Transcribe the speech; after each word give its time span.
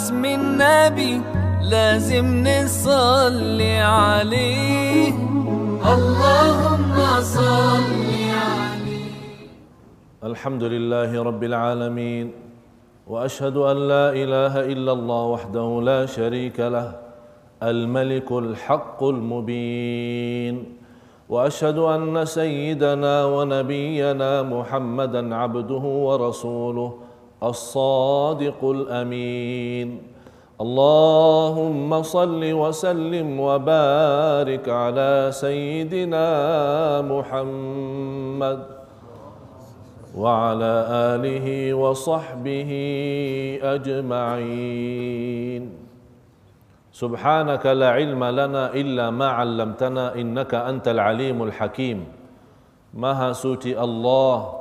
باسم 0.00 0.24
النبي 0.24 1.20
لازم 1.68 2.26
نصلي 2.48 3.76
عليه. 3.84 5.12
اللهم 5.94 6.96
صل 7.20 7.92
عليه. 8.32 9.12
الحمد 10.24 10.62
لله 10.64 11.10
رب 11.22 11.42
العالمين 11.44 12.32
وأشهد 13.06 13.56
أن 13.56 13.76
لا 13.92 14.06
إله 14.16 14.72
إلا 14.72 14.92
الله 14.92 15.22
وحده 15.36 15.68
لا 15.84 16.06
شريك 16.06 16.60
له 16.60 16.96
الملك 17.60 18.32
الحق 18.32 19.04
المبين 19.04 20.64
وأشهد 21.28 21.78
أن 21.78 22.24
سيدنا 22.24 23.24
ونبينا 23.24 24.42
محمدا 24.42 25.22
عبده 25.34 25.84
ورسوله 26.08 26.90
الصادق 27.42 28.64
الأمين. 28.64 30.02
اللهم 30.60 32.02
صل 32.02 32.52
وسلم 32.52 33.40
وبارك 33.40 34.68
على 34.68 35.32
سيدنا 35.32 36.28
محمد 37.00 38.60
وعلى 40.12 40.74
آله 41.16 41.74
وصحبه 41.74 42.70
أجمعين. 43.62 45.62
سبحانك 46.92 47.66
لا 47.66 47.90
علم 47.96 48.24
لنا 48.24 48.76
إلا 48.76 49.10
ما 49.10 49.28
علمتنا 49.40 50.14
إنك 50.20 50.54
أنت 50.54 50.88
العليم 50.88 51.42
الحكيم. 51.42 52.20
Maha 52.90 53.30
suci 53.32 53.72
Allah 53.72 54.59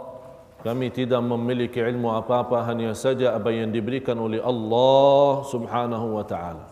kami 0.60 0.92
tidak 0.92 1.24
memiliki 1.24 1.80
ilmu 1.80 2.12
apa-apa 2.12 2.68
hanya 2.68 2.92
saja 2.92 3.36
apa 3.36 3.52
yang 3.52 3.72
diberikan 3.72 4.20
oleh 4.20 4.44
Allah 4.44 5.44
Subhanahu 5.48 6.20
wa 6.20 6.26
taala. 6.28 6.68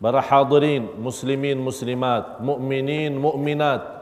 Para 0.00 0.20
hadirin, 0.24 0.96
muslimin, 0.96 1.60
muslimat, 1.60 2.40
mukminin, 2.40 3.16
mukminat, 3.20 4.00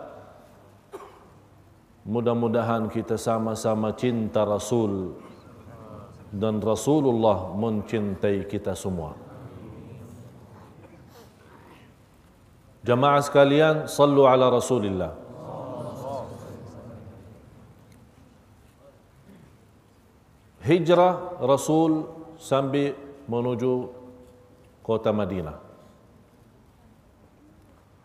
Mudah-mudahan 2.09 2.89
kita 2.89 3.21
sama-sama 3.21 3.93
cinta 3.93 4.41
Rasul 4.41 5.13
dan 6.33 6.57
Rasulullah 6.57 7.53
mencintai 7.53 8.49
kita 8.49 8.73
semua. 8.73 9.13
Jamaah 12.81 13.21
sekalian, 13.21 13.75
sallu 13.93 14.25
ala 14.25 14.49
Rasulillah. 14.49 15.28
Hijrah 20.69 21.41
Rasul 21.41 22.05
sambil 22.37 22.93
menuju 23.25 23.89
kota 24.85 25.17
Madinah. 25.17 25.57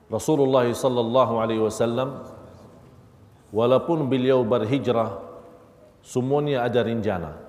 Rasulullah 0.08 0.64
sallallahu 0.72 1.44
alaihi 1.44 1.60
wasallam 1.60 2.24
walaupun 3.52 4.08
beliau 4.08 4.48
berhijrah 4.48 5.20
semuanya 6.00 6.64
ada 6.64 6.88
rencana 6.88 7.44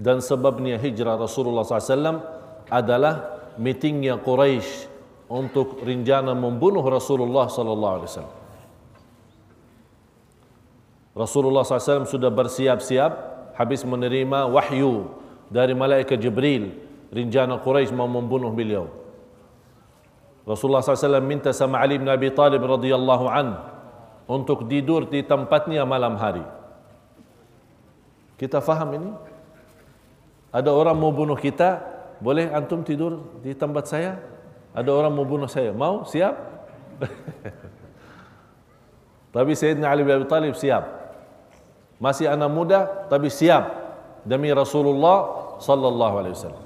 dan 0.00 0.24
sebabnya 0.24 0.80
hijrah 0.80 1.20
Rasulullah 1.20 1.60
SAW 1.60 2.24
adalah 2.72 3.14
meetingnya 3.60 4.16
Quraisy 4.16 4.88
untuk 5.28 5.84
rencana 5.84 6.32
membunuh 6.32 6.80
Rasulullah 6.80 7.52
sallallahu 7.52 7.94
alaihi 8.00 8.08
wasallam. 8.08 8.36
Rasulullah 11.12 11.62
SAW 11.68 12.08
sudah 12.08 12.32
bersiap-siap 12.32 13.12
habis 13.60 13.84
menerima 13.84 14.48
wahyu 14.48 15.12
dari 15.52 15.76
malaikat 15.76 16.16
Jibril 16.16 16.72
rencana 17.12 17.60
Quraisy 17.60 17.92
mau 17.92 18.08
membunuh 18.08 18.48
beliau. 18.48 18.88
Rasulullah 20.48 20.80
SAW 20.80 21.20
minta 21.20 21.52
sama 21.52 21.84
Ali 21.84 22.00
bin 22.00 22.08
Abi 22.08 22.32
Talib 22.32 22.64
radhiyallahu 22.64 23.28
an 23.28 23.60
untuk 24.24 24.64
tidur 24.64 25.04
di 25.04 25.20
tempatnya 25.20 25.84
malam 25.84 26.16
hari. 26.16 26.40
Kita 28.40 28.64
faham 28.64 28.96
ini? 28.96 29.12
Ada 30.48 30.72
orang 30.72 30.96
mau 30.96 31.12
bunuh 31.12 31.36
kita, 31.36 31.84
boleh 32.24 32.48
antum 32.48 32.80
tidur 32.80 33.20
di 33.44 33.52
tempat 33.52 33.92
saya? 33.92 34.16
Ada 34.72 34.88
orang 34.88 35.12
mau 35.12 35.28
bunuh 35.28 35.52
saya, 35.52 35.76
mau? 35.76 36.08
Siap? 36.08 36.34
Tapi 39.36 39.52
Sayyidina 39.52 39.92
Ali 39.92 40.00
bin 40.00 40.16
Abi 40.16 40.26
Talib 40.26 40.56
siap. 40.56 40.99
Masih 42.00 42.32
anak 42.32 42.48
muda, 42.48 42.88
tapi 43.12 43.28
siap 43.28 43.68
demi 44.24 44.48
Rasulullah 44.50 45.52
sallallahu 45.60 46.14
alaihi 46.16 46.34
wasallam. 46.34 46.64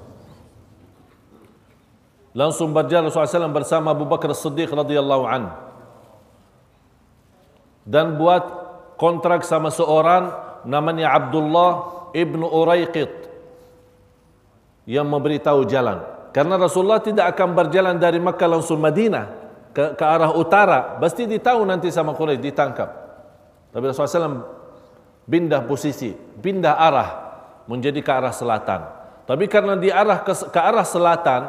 Langsung 2.35 2.75
berjalan 2.75 3.07
Rasulullah 3.07 3.47
SAW 3.47 3.55
bersama 3.55 3.95
Abu 3.95 4.03
Bakar 4.03 4.35
Siddiq 4.35 4.67
radhiyallahu 4.67 5.23
an 5.23 5.55
dan 7.87 8.19
buat 8.19 8.43
kontrak 8.99 9.47
sama 9.47 9.71
seorang 9.71 10.35
namanya 10.67 11.15
Abdullah 11.15 11.71
ibnu 12.11 12.43
Uraiqit 12.43 13.31
yang 14.89 15.07
memberitahu 15.07 15.63
jalan. 15.69 16.01
Karena 16.35 16.59
Rasulullah 16.59 16.99
tidak 16.99 17.31
akan 17.35 17.55
berjalan 17.55 17.95
dari 17.95 18.19
Makkah 18.19 18.51
langsung 18.51 18.83
Madinah 18.83 19.31
ke, 19.71 19.95
ke 19.95 20.03
arah 20.03 20.35
utara. 20.35 20.99
Pasti 20.99 21.23
ditahu 21.23 21.63
nanti 21.63 21.87
sama 21.87 22.11
Quraisy 22.11 22.43
ditangkap. 22.43 22.89
Tapi 23.71 23.83
Rasulullah 23.87 24.27
SAW 24.27 24.54
pindah 25.29 25.65
posisi, 25.65 26.13
pindah 26.41 26.77
arah 26.77 27.09
menjadi 27.65 27.99
ke 28.01 28.11
arah 28.13 28.33
selatan. 28.33 28.81
Tapi 29.25 29.45
karena 29.49 29.73
di 29.73 29.89
arah 29.89 30.21
ke, 30.21 30.33
ke 30.33 30.59
arah 30.61 30.85
selatan, 30.85 31.41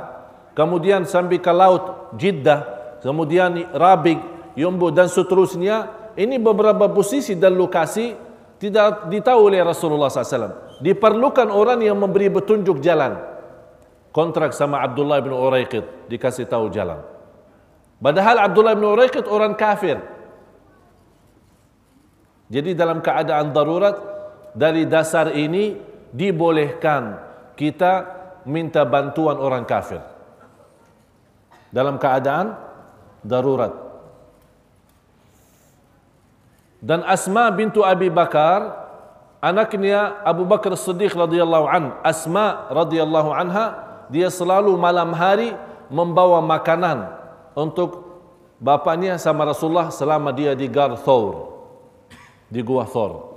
kemudian 0.57 1.05
sampai 1.05 1.37
ke 1.37 1.53
laut 1.53 2.17
Jeddah, 2.17 2.65
kemudian 3.05 3.69
Rabig, 3.77 4.17
Yombo 4.57 4.89
dan 4.89 5.13
seterusnya, 5.13 5.93
ini 6.17 6.41
beberapa 6.41 6.89
posisi 6.89 7.37
dan 7.37 7.53
lokasi 7.61 8.17
tidak 8.57 9.13
ditahu 9.13 9.53
oleh 9.53 9.61
Rasulullah 9.61 10.09
SAW. 10.09 10.81
Diperlukan 10.81 11.53
orang 11.53 11.85
yang 11.85 12.01
memberi 12.01 12.33
petunjuk 12.33 12.81
jalan. 12.81 13.21
Kontrak 14.17 14.57
sama 14.57 14.81
Abdullah 14.81 15.21
bin 15.21 15.37
Uraiqid 15.37 16.09
dikasih 16.09 16.49
tahu 16.49 16.73
jalan. 16.73 17.05
Padahal 18.01 18.49
Abdullah 18.49 18.73
bin 18.73 18.89
Uraiqid 18.89 19.29
orang 19.29 19.53
kafir. 19.53 20.01
Jadi 22.47 22.79
dalam 22.79 23.03
keadaan 23.03 23.51
darurat 23.51 23.97
dari 24.55 24.87
dasar 24.87 25.35
ini 25.35 25.75
dibolehkan 26.15 27.19
kita 27.59 28.07
minta 28.47 28.87
bantuan 28.87 29.35
orang 29.43 29.67
kafir. 29.67 29.99
Dalam 31.75 31.99
keadaan 31.99 32.55
darurat. 33.27 33.75
Dan 36.79 37.03
Asma 37.03 37.51
bintu 37.51 37.83
Abi 37.83 38.07
Bakar 38.07 38.87
anaknya 39.43 40.23
Abu 40.23 40.47
Bakar 40.47 40.79
Siddiq 40.79 41.19
radhiyallahu 41.19 41.67
an 41.67 41.99
Asma 42.07 42.71
radhiyallahu 42.71 43.35
anha 43.35 43.67
dia 44.07 44.31
selalu 44.31 44.79
malam 44.79 45.11
hari 45.11 45.51
membawa 45.91 46.39
makanan 46.39 47.11
untuk 47.59 48.07
bapaknya 48.63 49.19
sama 49.19 49.51
Rasulullah 49.51 49.91
selama 49.91 50.31
dia 50.31 50.55
di 50.55 50.71
Gar 50.71 50.95
Thawr 50.95 51.56
di 52.47 52.61
Gua 52.63 52.87
Thor. 52.87 53.37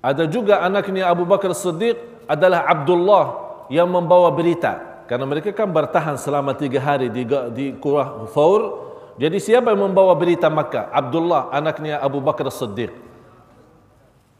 Ada 0.00 0.24
juga 0.24 0.64
anaknya 0.64 1.12
Abu 1.12 1.28
Bakar 1.28 1.52
Siddiq 1.52 2.00
adalah 2.24 2.64
Abdullah 2.64 3.26
yang 3.68 3.88
membawa 3.92 4.32
berita. 4.32 5.04
Karena 5.04 5.28
mereka 5.28 5.52
kan 5.52 5.68
bertahan 5.68 6.16
selama 6.16 6.56
tiga 6.56 6.80
hari 6.80 7.12
di, 7.12 7.28
di 7.52 7.66
Gua 7.76 8.24
Thor. 8.32 8.88
Jadi 9.20 9.36
siapa 9.36 9.76
yang 9.76 9.92
membawa 9.92 10.16
berita 10.16 10.48
Makkah? 10.48 10.88
Abdullah, 10.88 11.52
anaknya 11.52 12.00
Abu 12.00 12.24
Bakar 12.24 12.48
Siddiq. 12.48 12.88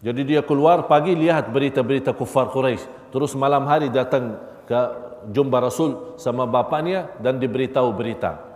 Jadi 0.00 0.24
dia 0.24 0.40
keluar 0.40 0.88
pagi 0.88 1.12
lihat 1.12 1.52
berita-berita 1.52 2.16
kufar 2.16 2.48
Quraisy. 2.48 3.12
Terus 3.12 3.36
malam 3.36 3.68
hari 3.68 3.92
datang 3.92 4.40
ke 4.64 4.80
jumpa 5.28 5.60
Rasul 5.60 6.16
sama 6.16 6.48
bapaknya 6.48 7.12
dan 7.20 7.36
diberitahu 7.36 7.92
berita. 7.92 8.49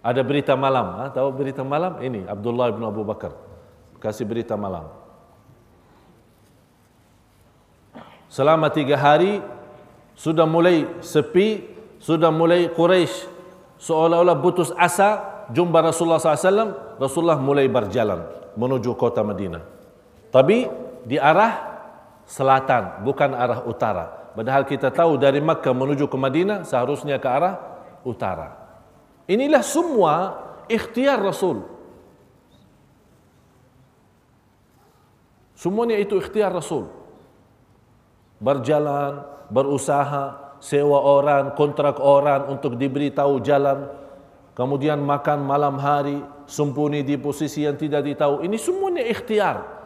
Ada 0.00 0.24
berita 0.24 0.56
malam, 0.56 0.96
ha? 0.96 1.04
tahu 1.12 1.28
berita 1.32 1.60
malam? 1.60 2.00
Ini 2.00 2.24
Abdullah 2.24 2.72
bin 2.72 2.84
Abu 2.88 3.04
Bakar 3.04 3.36
kasih 4.00 4.24
berita 4.24 4.56
malam. 4.56 4.88
Selama 8.32 8.72
tiga 8.72 8.96
hari 8.96 9.44
sudah 10.16 10.48
mulai 10.48 10.88
sepi, 11.04 11.68
sudah 12.00 12.32
mulai 12.32 12.72
Quraisy 12.72 13.28
seolah-olah 13.76 14.36
putus 14.40 14.72
asa 14.78 15.44
jumpa 15.52 15.84
Rasulullah 15.84 16.22
SAW. 16.22 16.96
Rasulullah 16.96 17.36
mulai 17.36 17.68
berjalan 17.68 18.24
menuju 18.56 18.96
kota 18.96 19.20
Madinah. 19.20 19.64
Tapi 20.30 20.68
di 21.04 21.16
arah 21.18 21.68
selatan, 22.24 23.02
bukan 23.02 23.34
arah 23.34 23.66
utara. 23.66 24.30
Padahal 24.30 24.62
kita 24.62 24.94
tahu 24.94 25.18
dari 25.18 25.42
Makkah 25.42 25.74
menuju 25.74 26.06
ke 26.06 26.16
Madinah 26.16 26.62
seharusnya 26.62 27.18
ke 27.18 27.26
arah 27.26 27.58
utara. 28.06 28.59
Inilah 29.26 29.64
semua 29.64 30.14
ikhtiar 30.70 31.20
Rasul. 31.20 31.66
Semuanya 35.58 36.00
itu 36.00 36.16
ikhtiar 36.16 36.56
Rasul. 36.56 36.88
Berjalan, 38.40 39.20
berusaha, 39.52 40.56
sewa 40.60 41.00
orang, 41.04 41.52
kontrak 41.52 42.00
orang 42.00 42.48
untuk 42.48 42.76
diberitahu 42.80 43.44
jalan, 43.44 43.88
kemudian 44.56 45.00
makan 45.00 45.44
malam 45.44 45.76
hari, 45.76 46.20
sembunyi 46.48 47.04
di 47.04 47.16
posisi 47.20 47.64
yang 47.64 47.76
tidak 47.76 48.04
ditahu. 48.04 48.40
Ini 48.44 48.56
semuanya 48.56 49.04
ikhtiar. 49.04 49.80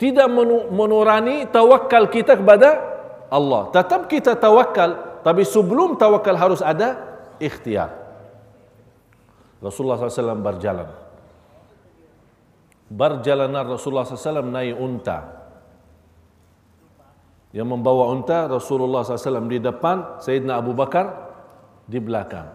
Tidak 0.00 0.28
menurani 0.72 1.44
tawakal 1.52 2.08
kita 2.08 2.36
kepada 2.36 2.80
Allah. 3.28 3.68
Tetap 3.68 4.08
kita 4.08 4.32
tawakal, 4.32 5.20
tapi 5.20 5.44
sebelum 5.44 6.00
tawakal 6.00 6.36
harus 6.36 6.64
ada 6.64 6.96
ikhtiar. 7.36 7.99
Rasulullah 9.60 10.00
SAW 10.00 10.40
berjalan. 10.40 10.88
Berjalanan 12.90 13.64
Rasulullah 13.68 14.08
SAW 14.08 14.48
naik 14.48 14.74
unta. 14.80 15.18
Yang 17.54 17.68
membawa 17.68 18.10
unta 18.10 18.48
Rasulullah 18.48 19.04
SAW 19.04 19.46
di 19.46 19.60
depan, 19.60 20.18
Sayyidina 20.18 20.58
Abu 20.58 20.72
Bakar 20.72 21.30
di 21.84 22.00
belakang. 22.00 22.50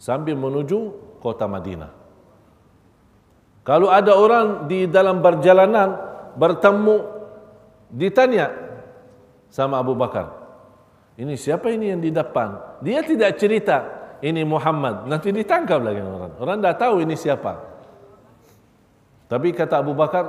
Sambil 0.00 0.34
menuju 0.34 0.96
kota 1.20 1.44
Madinah. 1.46 1.92
Kalau 3.66 3.90
ada 3.90 4.14
orang 4.14 4.70
di 4.70 4.86
dalam 4.86 5.18
perjalanan 5.18 5.98
bertemu 6.38 6.96
ditanya 7.90 8.54
sama 9.50 9.82
Abu 9.82 9.98
Bakar. 9.98 10.30
Ini 11.16 11.34
siapa 11.34 11.72
ini 11.72 11.90
yang 11.90 12.00
di 12.04 12.12
depan? 12.12 12.78
Dia 12.84 13.02
tidak 13.02 13.40
cerita 13.40 13.95
ini 14.22 14.42
Muhammad. 14.44 15.08
Nanti 15.08 15.32
ditangkap 15.32 15.80
lagi 15.82 16.00
orang. 16.00 16.32
Orang 16.40 16.56
dah 16.62 16.76
tahu 16.76 17.02
ini 17.04 17.16
siapa. 17.16 17.58
Tapi 19.26 19.50
kata 19.50 19.82
Abu 19.82 19.92
Bakar 19.92 20.24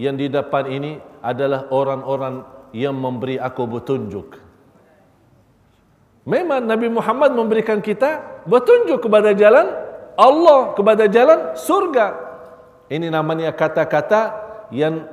yang 0.00 0.16
di 0.16 0.30
depan 0.32 0.64
ini 0.70 0.96
adalah 1.20 1.68
orang-orang 1.68 2.46
yang 2.72 2.96
memberi 2.96 3.36
aku 3.36 3.66
petunjuk. 3.78 4.28
Memang 6.28 6.64
Nabi 6.64 6.92
Muhammad 6.92 7.32
memberikan 7.32 7.80
kita 7.80 8.44
petunjuk 8.44 9.00
kepada 9.04 9.32
jalan 9.32 9.64
Allah, 10.16 10.72
kepada 10.76 11.04
jalan 11.08 11.56
surga. 11.56 12.06
Ini 12.88 13.12
namanya 13.12 13.52
kata-kata 13.52 14.22
yang 14.72 15.04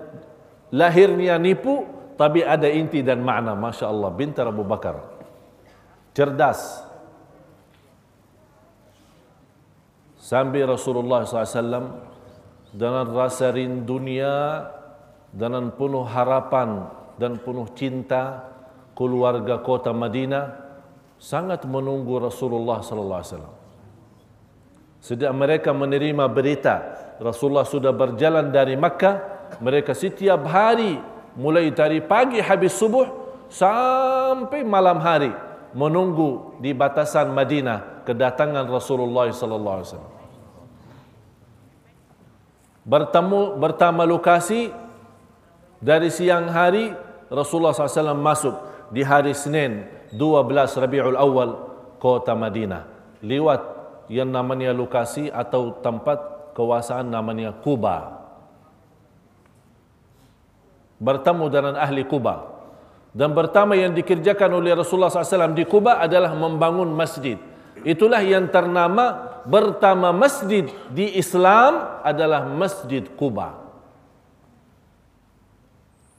lahirnya 0.71 1.39
nipu 1.39 1.87
tapi 2.15 2.43
ada 2.43 2.67
inti 2.71 3.03
dan 3.03 3.19
makna. 3.19 3.55
Masya 3.55 3.91
Allah. 3.91 4.09
Bintar 4.11 4.47
Abu 4.47 4.63
Bakar. 4.63 5.03
Cerdas. 6.15 6.84
Sambil 10.25 10.65
Rasulullah 10.65 11.21
SAW 11.21 12.01
dengan 12.73 13.05
rasa 13.13 13.53
rindunya 13.53 14.65
dengan 15.29 15.69
penuh 15.69 16.01
harapan 16.01 16.89
dan 17.21 17.37
penuh 17.37 17.69
cinta 17.77 18.41
keluarga 18.97 19.61
kota 19.61 19.93
Madinah 19.93 20.65
sangat 21.21 21.69
menunggu 21.69 22.17
Rasulullah 22.17 22.81
sallallahu 22.81 23.21
alaihi 23.21 23.31
wasallam. 23.37 23.55
Sejak 24.97 25.29
mereka 25.29 25.69
menerima 25.77 26.25
berita 26.25 26.75
Rasulullah 27.21 27.69
sudah 27.69 27.93
berjalan 27.93 28.49
dari 28.49 28.73
Makkah, 28.73 29.21
mereka 29.61 29.93
setiap 29.93 30.41
hari 30.49 30.97
mulai 31.37 31.69
dari 31.69 32.01
pagi 32.01 32.41
habis 32.41 32.73
subuh 32.73 33.05
sampai 33.45 34.65
malam 34.65 34.97
hari 34.97 35.29
menunggu 35.77 36.57
di 36.57 36.73
batasan 36.73 37.29
Madinah 37.29 38.01
kedatangan 38.09 38.65
Rasulullah 38.65 39.29
sallallahu 39.29 39.77
alaihi 39.77 39.89
wasallam. 39.93 40.14
Bertemu 42.85 43.57
bertama 43.57 44.05
lokasi 44.05 44.69
dari 45.81 46.13
siang 46.13 46.53
hari 46.53 46.93
Rasulullah 47.33 47.73
SAW 47.73 48.13
masuk 48.13 48.55
di 48.93 49.01
hari 49.01 49.33
Senin 49.33 49.89
12 50.13 50.53
Rabiul 50.77 51.17
Awal 51.17 51.49
kota 51.97 52.37
Madinah 52.37 52.85
lewat 53.25 53.61
yang 54.13 54.29
namanya 54.29 54.69
lokasi 54.69 55.33
atau 55.33 55.81
tempat 55.81 56.53
kewasaan 56.53 57.09
namanya 57.09 57.57
Kuba. 57.57 58.21
Bertemu 61.01 61.45
dengan 61.49 61.73
ahli 61.81 62.05
Kuba. 62.05 62.53
Dan 63.15 63.33
pertama 63.33 63.73
yang 63.73 63.95
dikerjakan 63.95 64.59
oleh 64.59 64.75
Rasulullah 64.77 65.09
SAW 65.09 65.57
di 65.57 65.65
Kuba 65.65 66.03
adalah 66.03 66.35
membangun 66.37 66.91
masjid. 66.93 67.39
Itulah 67.85 68.25
yang 68.25 68.49
ternama 68.49 69.37
pertama 69.45 70.09
masjid 70.09 70.65
di 70.89 71.13
Islam 71.13 72.01
adalah 72.01 72.49
Masjid 72.49 73.05
Kuba. 73.13 73.61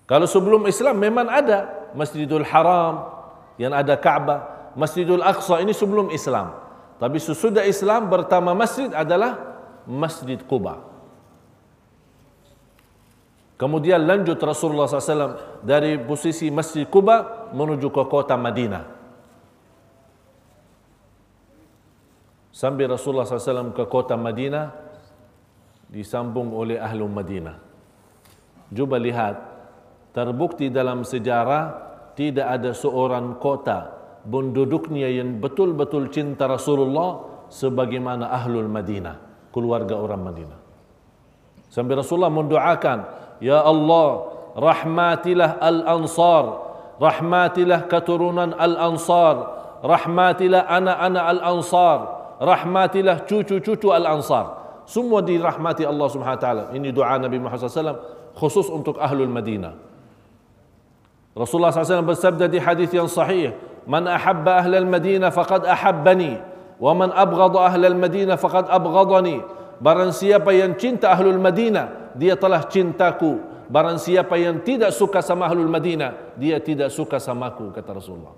Kalau 0.06 0.30
sebelum 0.30 0.70
Islam 0.70 0.94
memang 1.02 1.26
ada 1.26 1.90
Masjidul 1.90 2.46
Haram 2.46 3.10
yang 3.58 3.74
ada 3.74 3.98
Kaabah, 3.98 4.70
Masjidul 4.78 5.26
Aqsa 5.26 5.58
ini 5.58 5.74
sebelum 5.74 6.14
Islam. 6.14 6.54
Tapi 7.02 7.18
sesudah 7.18 7.66
Islam 7.66 8.08
pertama 8.08 8.54
masjid 8.54 8.88
adalah 8.94 9.36
Masjid 9.84 10.38
Quba. 10.40 10.80
Kemudian 13.56 14.04
lanjut 14.04 14.36
Rasulullah 14.36 14.88
SAW 14.88 15.60
dari 15.64 15.96
posisi 15.98 16.48
Masjid 16.52 16.84
Quba 16.84 17.50
menuju 17.52 17.88
ke 17.88 18.02
kota 18.08 18.36
Madinah. 18.36 18.95
Sambil 22.56 22.88
Rasulullah 22.88 23.28
SAW 23.28 23.76
ke 23.76 23.84
kota 23.84 24.16
Madinah, 24.16 24.72
disambung 25.92 26.56
oleh 26.56 26.80
ahlu 26.80 27.04
Madinah. 27.04 27.60
Cuba 28.72 28.96
lihat, 28.96 29.36
terbukti 30.16 30.72
dalam 30.72 31.04
sejarah 31.04 31.84
tidak 32.16 32.48
ada 32.48 32.72
seorang 32.72 33.36
kota 33.36 33.92
penduduknya 34.24 35.04
yang 35.04 35.36
betul-betul 35.36 36.08
cinta 36.08 36.48
Rasulullah 36.48 37.44
sebagaimana 37.52 38.32
ahlul 38.32 38.72
Madinah, 38.72 39.20
keluarga 39.52 40.00
orang 40.00 40.24
Madinah. 40.24 40.58
Sampai 41.68 41.92
Rasulullah 41.92 42.32
mendoakan, 42.32 42.98
Ya 43.44 43.60
Allah, 43.60 44.32
rahmatilah 44.56 45.60
al-ansar, 45.60 46.44
rahmatilah 46.96 47.84
keturunan 47.84 48.56
al-ansar, 48.56 49.44
rahmatilah 49.84 50.64
anak-anak 50.72 51.24
al-ansar, 51.36 51.98
rahmatilah 52.40 53.24
cucu-cucu 53.24 53.92
al-ansar. 53.92 54.64
Semua 54.86 55.18
dirahmati 55.20 55.82
Allah 55.82 56.08
Subhanahu 56.08 56.38
wa 56.38 56.42
taala. 56.42 56.64
Ini 56.70 56.94
doa 56.94 57.18
Nabi 57.18 57.42
Muhammad 57.42 57.66
SAW 57.66 58.00
khusus 58.38 58.70
untuk 58.70 59.02
ahlul 59.02 59.30
Madinah. 59.30 59.74
Rasulullah 61.36 61.74
SAW 61.74 62.06
bersabda 62.06 62.48
di 62.48 62.56
hadis 62.62 62.88
yang 62.94 63.10
sahih, 63.10 63.52
من 63.86 64.02
أحب 64.06 64.48
أهل 64.48 64.74
المدينة 64.74 65.30
فقد 65.30 65.62
أحبني 65.64 66.42
ومن 66.80 67.08
أبغض 67.12 67.54
أهل 67.56 67.82
المدينة 67.86 68.34
فقد 68.34 68.66
أبغضني 68.66 69.38
Barang 69.76 70.08
siapa 70.08 70.56
yang 70.56 70.72
cinta 70.80 71.12
Ahlul 71.12 71.36
Madinah, 71.36 72.16
dia 72.16 72.32
telah 72.32 72.64
cintaku. 72.64 73.44
Barang 73.68 74.00
siapa 74.00 74.40
yang 74.40 74.64
tidak 74.64 74.88
suka 74.88 75.20
sama 75.20 75.52
Ahlul 75.52 75.68
Madinah, 75.68 76.32
dia 76.32 76.56
tidak 76.64 76.88
suka 76.88 77.20
samaku, 77.20 77.76
kata 77.76 78.00
Rasulullah. 78.00 78.32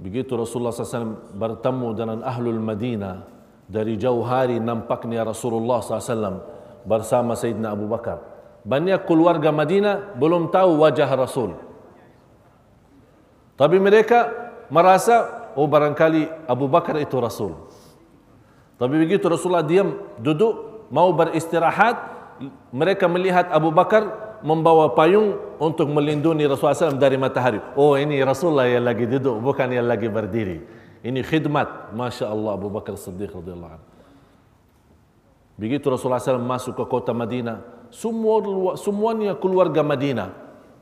Begitu 0.00 0.32
Rasulullah 0.32 0.72
SAW 0.72 1.36
bertemu 1.36 1.88
dengan 1.92 2.18
Ahlul 2.24 2.56
Madinah, 2.56 3.28
dari 3.68 4.00
jauh 4.00 4.24
hari 4.24 4.56
nampaknya 4.56 5.22
Rasulullah 5.22 5.84
SAW 5.84 6.40
bersama 6.88 7.36
Sayyidina 7.36 7.76
Abu 7.76 7.84
Bakar 7.86 8.30
banyak 8.64 9.08
keluarga 9.08 9.48
Madinah 9.52 10.16
belum 10.20 10.52
tahu 10.52 10.84
wajah 10.84 11.08
Rasul. 11.16 11.56
Tapi 13.56 13.76
mereka 13.76 14.32
merasa, 14.72 15.48
oh 15.56 15.68
barangkali 15.68 16.48
Abu 16.48 16.68
Bakar 16.68 16.96
itu 16.96 17.16
Rasul. 17.20 17.52
Tapi 18.80 18.94
begitu 18.96 19.28
Rasulullah 19.28 19.64
diam, 19.64 20.00
duduk, 20.16 20.88
mau 20.88 21.12
beristirahat, 21.12 21.96
mereka 22.72 23.04
melihat 23.04 23.52
Abu 23.52 23.68
Bakar 23.68 24.29
membawa 24.40 24.92
payung 24.96 25.36
untuk 25.60 25.88
melindungi 25.92 26.48
Rasulullah 26.48 26.92
SAW 26.92 27.00
dari 27.00 27.16
matahari. 27.20 27.60
Oh 27.76 27.96
ini 27.96 28.20
Rasulullah 28.24 28.68
yang 28.68 28.84
lagi 28.84 29.04
duduk, 29.04 29.40
bukan 29.40 29.68
yang 29.72 29.86
lagi 29.86 30.08
berdiri. 30.08 30.64
Ini 31.00 31.20
khidmat, 31.24 31.96
Masya 31.96 32.28
Allah 32.28 32.56
Abu 32.56 32.68
Bakar 32.68 32.96
Siddiq 32.96 33.32
radhiyallahu 33.32 33.72
anhu. 33.72 33.86
Begitu 35.60 35.92
Rasulullah 35.92 36.20
SAW 36.20 36.40
masuk 36.40 36.72
ke 36.76 36.84
kota 36.88 37.12
Madinah, 37.12 37.60
semua 37.92 38.40
semuanya 38.80 39.36
keluarga 39.36 39.84
Madinah. 39.84 40.32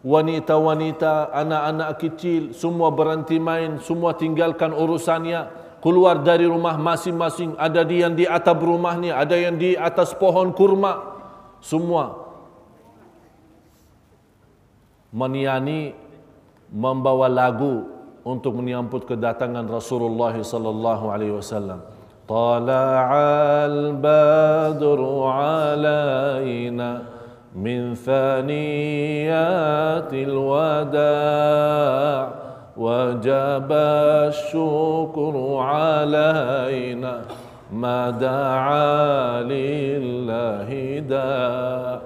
Wanita-wanita, 0.07 1.35
anak-anak 1.35 1.91
kecil, 1.99 2.55
semua 2.55 2.95
berhenti 2.95 3.43
main, 3.43 3.83
semua 3.83 4.15
tinggalkan 4.15 4.71
urusannya, 4.71 5.51
keluar 5.83 6.23
dari 6.23 6.47
rumah 6.47 6.79
masing-masing. 6.79 7.59
Ada 7.59 7.83
yang 7.83 8.15
di 8.15 8.23
atap 8.23 8.63
rumahnya, 8.63 9.19
ada 9.19 9.35
yang 9.35 9.59
di 9.59 9.75
atas 9.75 10.15
pohon 10.15 10.55
kurma. 10.55 11.19
Semua 11.59 12.28
meniani 15.14 15.94
membawa 16.74 17.30
lagu 17.30 17.90
untuk 18.24 18.58
menyambut 18.58 19.06
kedatangan 19.06 19.68
Rasulullah 19.68 20.34
sallallahu 20.34 21.06
alaihi 21.12 21.36
wasallam. 21.36 21.82
طلع 22.24 23.10
البدر 23.68 25.00
علينا 25.28 27.02
من 27.52 27.96
ثنيات 28.00 29.44
الوداع 30.28 31.02
وجب 32.80 33.70
الشكر 34.32 35.36
علينا 35.60 37.22
ما 37.76 38.10
دعا 38.10 39.44
لله 39.44 40.70
داع 41.04 42.00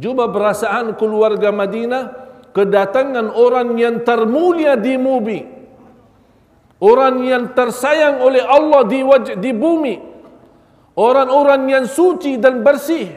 Cuba 0.00 0.32
perasaan 0.32 0.96
keluarga 0.96 1.52
Madinah 1.52 2.23
kedatangan 2.55 3.35
orang 3.35 3.75
yang 3.75 4.07
termulia 4.07 4.79
di 4.79 4.95
bumi. 4.95 5.39
Orang 6.79 7.27
yang 7.27 7.51
tersayang 7.51 8.23
oleh 8.23 8.43
Allah 8.43 8.87
di, 8.87 8.99
waj- 9.03 9.35
di 9.39 9.51
bumi. 9.51 9.95
Orang-orang 10.95 11.67
yang 11.67 11.85
suci 11.87 12.39
dan 12.39 12.63
bersih. 12.63 13.11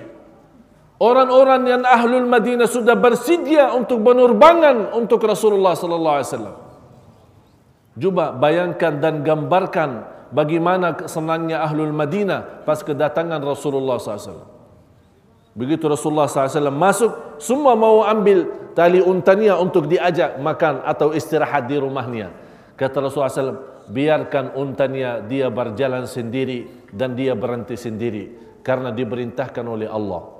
Orang-orang 0.99 1.62
yang 1.71 1.83
ahlul 1.87 2.26
Madinah 2.26 2.66
sudah 2.66 2.99
bersedia 2.99 3.71
untuk 3.71 4.02
penerbangan 4.02 4.99
untuk 4.99 5.23
Rasulullah 5.23 5.78
sallallahu 5.78 6.16
alaihi 6.18 6.30
wasallam. 6.35 6.57
Cuba 7.99 8.35
bayangkan 8.35 8.99
dan 8.99 9.23
gambarkan 9.23 9.90
bagaimana 10.35 11.07
senangnya 11.07 11.62
ahlul 11.62 11.95
Madinah 11.95 12.66
pas 12.66 12.83
kedatangan 12.83 13.38
Rasulullah 13.42 13.99
SAW. 13.99 14.47
Begitu 15.59 15.90
Rasulullah 15.90 16.30
SAW 16.30 16.71
masuk, 16.71 17.11
semua 17.42 17.75
mau 17.75 18.07
ambil 18.07 18.47
tali 18.78 19.02
untanya 19.02 19.58
untuk 19.58 19.90
diajak 19.90 20.38
makan 20.38 20.87
atau 20.87 21.11
istirahat 21.11 21.66
di 21.66 21.82
rumahnya. 21.82 22.30
Kata 22.78 23.02
Rasulullah 23.02 23.26
SAW, 23.26 23.90
biarkan 23.90 24.54
untanya 24.54 25.18
dia 25.18 25.50
berjalan 25.50 26.06
sendiri 26.06 26.87
dan 26.94 27.18
dia 27.18 27.35
berhenti 27.35 27.75
sendiri 27.75 28.38
karena 28.62 28.94
diperintahkan 28.94 29.66
oleh 29.66 29.90
Allah. 29.90 30.30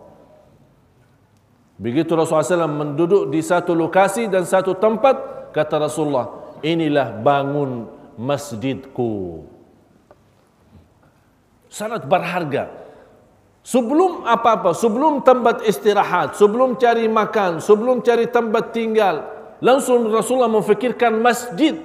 Begitu 1.83 2.15
Rasulullah 2.15 2.47
SAW 2.47 2.71
menduduk 2.71 3.27
di 3.27 3.43
satu 3.43 3.75
lokasi 3.75 4.31
dan 4.31 4.47
satu 4.47 4.79
tempat, 4.79 5.51
kata 5.51 5.83
Rasulullah, 5.83 6.55
inilah 6.63 7.19
bangun 7.19 7.91
masjidku. 8.15 9.43
Sangat 11.67 12.07
berharga. 12.07 12.88
Sebelum 13.67 14.25
apa-apa, 14.25 14.73
sebelum 14.73 15.21
tempat 15.21 15.61
istirahat, 15.67 16.39
sebelum 16.41 16.81
cari 16.81 17.05
makan, 17.05 17.61
sebelum 17.61 18.01
cari 18.01 18.25
tempat 18.31 18.73
tinggal, 18.73 19.29
langsung 19.61 20.09
Rasulullah 20.09 20.49
memfikirkan 20.49 21.19
masjid. 21.21 21.77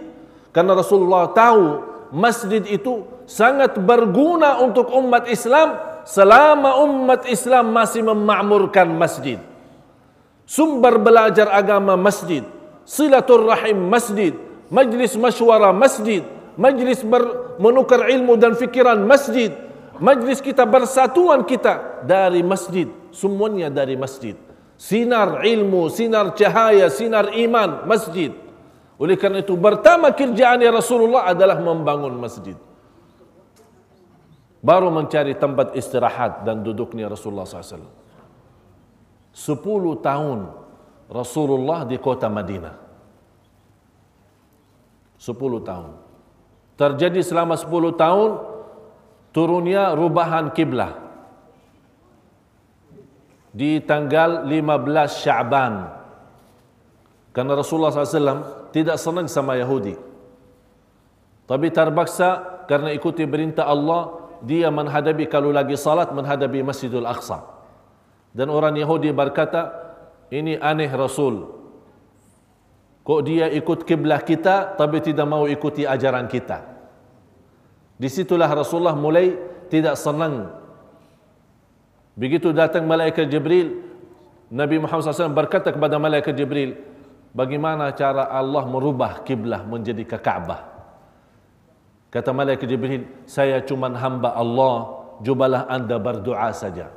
Karena 0.54 0.78
Rasulullah 0.78 1.34
tahu 1.34 1.82
masjid 2.14 2.62
itu 2.70 3.04
sangat 3.26 3.76
berguna 3.82 4.62
untuk 4.62 4.94
umat 4.94 5.26
Islam 5.28 5.76
selama 6.06 6.84
umat 6.84 7.26
Islam 7.28 7.74
masih 7.74 8.06
memakmurkan 8.06 8.88
masjid. 8.94 9.40
Sumber 10.44 11.00
belajar 11.00 11.50
agama 11.50 11.96
masjid, 11.96 12.44
silaturrahim 12.84 13.80
masjid, 13.88 14.36
majlis 14.68 15.16
masyuara 15.16 15.72
masjid, 15.72 16.22
majlis 16.60 17.02
menukar 17.58 18.12
ilmu 18.12 18.36
dan 18.36 18.54
fikiran 18.54 19.00
masjid, 19.08 19.56
Majlis 20.02 20.42
kita 20.42 20.66
bersatuan 20.66 21.46
kita 21.46 22.02
dari 22.02 22.42
masjid, 22.42 22.90
semuanya 23.14 23.70
dari 23.70 23.94
masjid. 23.94 24.34
Sinar 24.74 25.46
ilmu, 25.46 25.86
sinar 25.94 26.34
cahaya, 26.34 26.90
sinar 26.90 27.30
iman, 27.30 27.86
masjid. 27.86 28.34
Oleh 28.98 29.14
kerana 29.18 29.46
itu 29.46 29.54
pertama 29.54 30.10
kerjaan 30.10 30.66
Rasulullah 30.74 31.30
adalah 31.30 31.62
membangun 31.62 32.14
masjid. 32.18 32.58
Baru 34.64 34.88
mencari 34.90 35.36
tempat 35.36 35.76
istirahat 35.76 36.48
dan 36.48 36.64
duduknya 36.64 37.12
Rasulullah 37.12 37.44
SAW. 37.44 37.84
Sepuluh 39.36 40.00
tahun 40.00 40.48
Rasulullah 41.12 41.84
di 41.84 42.00
kota 42.00 42.32
Madinah. 42.32 42.80
Sepuluh 45.20 45.60
tahun. 45.60 46.00
Terjadi 46.80 47.20
selama 47.20 47.60
sepuluh 47.60 47.92
tahun 47.92 48.53
turunnya 49.34 49.98
rubahan 49.98 50.54
kiblah 50.54 51.04
di 53.54 53.82
tanggal 53.86 54.46
15 54.50 55.22
Syaban. 55.22 55.74
Karena 57.34 57.54
Rasulullah 57.58 57.94
SAW 57.94 58.70
tidak 58.70 58.98
senang 59.02 59.26
sama 59.30 59.58
Yahudi. 59.58 59.98
Tapi 61.50 61.68
terpaksa 61.74 62.62
karena 62.70 62.94
ikuti 62.94 63.26
perintah 63.26 63.66
Allah, 63.70 64.30
dia 64.46 64.70
menghadapi 64.70 65.30
kalau 65.30 65.50
lagi 65.50 65.78
salat 65.78 66.14
menghadapi 66.14 66.62
Masjidul 66.62 67.10
Aqsa. 67.10 67.42
Dan 68.34 68.50
orang 68.50 68.74
Yahudi 68.78 69.14
berkata, 69.14 69.70
ini 70.34 70.58
aneh 70.58 70.90
Rasul. 70.90 71.46
Kok 73.04 73.22
dia 73.22 73.52
ikut 73.52 73.86
kiblah 73.86 74.24
kita 74.24 74.74
tapi 74.80 75.04
tidak 75.04 75.28
mau 75.28 75.46
ikuti 75.46 75.86
ajaran 75.86 76.26
kita? 76.26 76.73
Disitulah 78.04 78.52
Rasulullah 78.52 79.00
mulai 79.00 79.32
tidak 79.72 79.96
senang. 79.96 80.52
Begitu 82.20 82.52
datang 82.52 82.84
malaikat 82.84 83.32
Jibril, 83.32 83.80
Nabi 84.52 84.76
Muhammad 84.76 85.08
SAW 85.08 85.32
berkata 85.32 85.72
kepada 85.72 85.96
malaikat 85.96 86.36
Jibril, 86.36 86.84
bagaimana 87.32 87.96
cara 87.96 88.28
Allah 88.28 88.68
merubah 88.68 89.24
kiblah 89.24 89.64
menjadi 89.64 90.04
ke 90.04 90.20
Kaabah? 90.20 90.68
Kata 92.12 92.36
malaikat 92.36 92.68
Jibril, 92.68 93.08
saya 93.24 93.64
cuma 93.64 93.88
hamba 93.96 94.36
Allah, 94.36 95.08
jubalah 95.24 95.64
anda 95.72 95.96
berdoa 95.96 96.52
saja. 96.52 96.92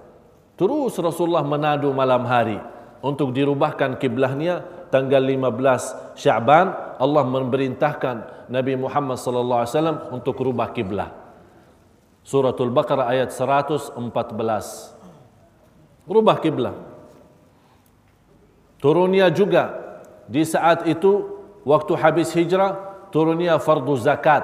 Terus 0.59 0.99
Rasulullah 0.99 1.47
menadu 1.47 1.95
malam 1.95 2.27
hari 2.27 2.59
untuk 2.99 3.31
dirubahkan 3.31 3.95
kiblahnya 4.03 4.67
tanggal 4.97 5.21
15 5.21 6.17
Syaban 6.17 6.73
Allah 6.97 7.25
memerintahkan 7.29 8.49
Nabi 8.49 8.81
Muhammad 8.81 9.21
sallallahu 9.21 9.61
alaihi 9.61 9.73
wasallam 9.77 9.99
untuk 10.17 10.41
rubah 10.41 10.73
kiblah. 10.73 11.13
Suratul 12.25 12.73
Baqarah 12.73 13.13
ayat 13.13 13.29
114. 13.29 14.01
Rubah 16.09 16.37
kiblah. 16.41 16.73
Turunnya 18.81 19.29
juga 19.29 19.77
di 20.25 20.43
saat 20.49 20.89
itu 20.89 21.29
waktu 21.69 21.93
habis 22.01 22.33
hijrah 22.33 22.97
turunnya 23.13 23.61
fardu 23.61 23.95
zakat, 24.01 24.43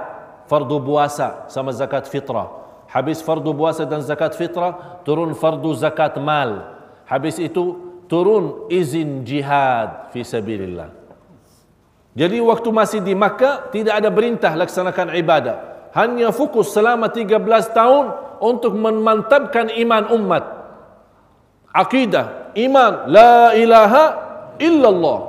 fardu 0.53 0.79
puasa 0.85 1.49
sama 1.49 1.73
zakat 1.73 2.05
fitrah. 2.13 2.61
Habis 2.93 3.25
fardu 3.25 3.57
puasa 3.57 3.89
dan 3.89 4.05
zakat 4.05 4.37
fitrah 4.37 5.01
turun 5.01 5.33
fardu 5.33 5.73
zakat 5.73 6.21
mal. 6.21 6.77
Habis 7.09 7.41
itu 7.41 7.82
turun 8.13 8.69
izin 8.69 9.25
jihad 9.25 10.13
fi 10.13 10.21
sabilillah. 10.21 10.93
Jadi 12.13 12.37
waktu 12.45 12.69
masih 12.69 13.01
di 13.01 13.17
Makkah 13.17 13.73
tidak 13.73 14.05
ada 14.05 14.13
perintah 14.13 14.53
laksanakan 14.53 15.17
ibadah. 15.17 15.57
Hanya 15.97 16.29
fokus 16.29 16.77
selama 16.77 17.09
13 17.09 17.41
tahun 17.73 18.05
untuk 18.45 18.77
memantapkan 18.77 19.73
iman 19.73 20.13
umat. 20.13 20.45
Akidah, 21.73 22.53
iman, 22.53 23.09
la 23.09 23.57
ilaha 23.57 24.05
illallah. 24.61 25.21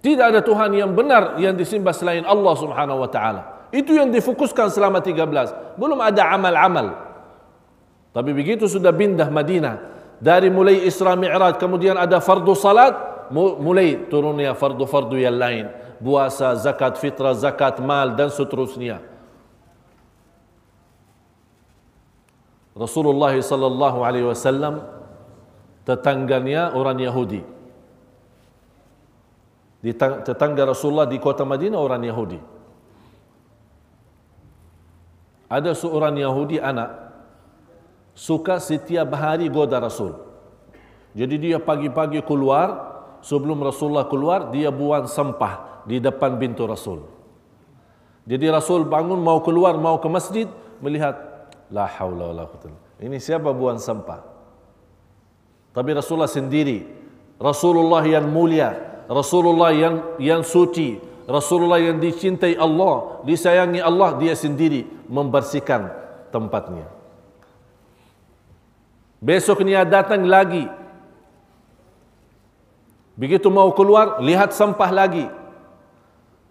Tidak 0.00 0.24
ada 0.24 0.40
Tuhan 0.40 0.72
yang 0.72 0.96
benar 0.96 1.36
yang 1.36 1.52
disembah 1.52 1.92
selain 1.92 2.24
Allah 2.24 2.54
Subhanahu 2.56 3.04
wa 3.04 3.10
taala. 3.12 3.68
Itu 3.68 3.92
yang 3.92 4.08
difokuskan 4.08 4.72
selama 4.72 5.04
13. 5.04 5.76
Belum 5.76 6.00
ada 6.00 6.32
amal-amal. 6.32 6.96
Tapi 8.16 8.32
begitu 8.32 8.64
sudah 8.64 8.90
pindah 8.90 9.28
Madinah, 9.28 9.99
dari 10.20 10.52
mulai 10.52 10.84
Isra 10.84 11.16
Mi'raj 11.16 11.56
kemudian 11.56 11.96
ada 11.96 12.20
fardu 12.20 12.52
salat, 12.52 12.92
mulai 13.34 14.06
turunnya 14.12 14.52
fardu-fardu 14.52 15.16
yang 15.16 15.40
lain 15.40 15.66
puasa, 16.00 16.56
zakat 16.56 16.96
fitrah, 16.96 17.36
zakat 17.36 17.78
mal 17.78 18.16
dan 18.16 18.32
seterusnya. 18.32 19.04
Rasulullah 22.72 23.36
sallallahu 23.36 23.98
alaihi 24.00 24.24
wasallam 24.24 24.80
tetangganya 25.84 26.72
orang 26.72 26.96
Yahudi. 26.96 27.44
Di 29.80 29.92
tetangga 29.96 30.68
Rasulullah 30.68 31.08
di 31.08 31.20
kota 31.20 31.44
Madinah 31.44 31.76
orang 31.76 32.04
Yahudi. 32.04 32.40
Ada 35.50 35.76
seorang 35.76 36.16
Yahudi 36.16 36.56
anak 36.62 37.09
suka 38.20 38.60
setiap 38.60 39.16
hari 39.16 39.48
goda 39.48 39.80
Rasul. 39.80 40.12
Jadi 41.16 41.40
dia 41.40 41.56
pagi-pagi 41.56 42.20
keluar 42.20 42.68
sebelum 43.24 43.64
Rasulullah 43.64 44.04
keluar 44.04 44.52
dia 44.52 44.68
buang 44.68 45.08
sampah 45.08 45.84
di 45.88 45.96
depan 45.96 46.36
pintu 46.36 46.68
Rasul. 46.68 47.00
Jadi 48.28 48.44
Rasul 48.52 48.84
bangun 48.84 49.16
mau 49.24 49.40
keluar 49.40 49.80
mau 49.80 49.96
ke 49.96 50.06
masjid 50.12 50.44
melihat 50.84 51.16
la 51.72 51.88
haula 51.88 52.28
wala 52.30 52.44
quwwata 52.44 52.68
Ini 53.00 53.16
siapa 53.16 53.56
buang 53.56 53.80
sampah? 53.80 54.20
Tapi 55.72 55.90
Rasulullah 55.96 56.28
sendiri, 56.28 56.84
Rasulullah 57.40 58.04
yang 58.04 58.28
mulia, 58.28 58.76
Rasulullah 59.08 59.72
yang 59.72 60.20
yang 60.20 60.44
suci, 60.44 61.00
Rasulullah 61.24 61.80
yang 61.80 61.96
dicintai 61.96 62.58
Allah, 62.60 63.24
disayangi 63.24 63.80
Allah, 63.80 64.20
dia 64.20 64.36
sendiri 64.36 64.84
membersihkan 65.08 65.88
tempatnya. 66.28 66.99
Besoknya 69.20 69.84
datang 69.84 70.24
lagi. 70.24 70.64
Begitu 73.20 73.52
mau 73.52 73.68
keluar, 73.76 74.16
lihat 74.24 74.56
sampah 74.56 74.88
lagi. 74.88 75.28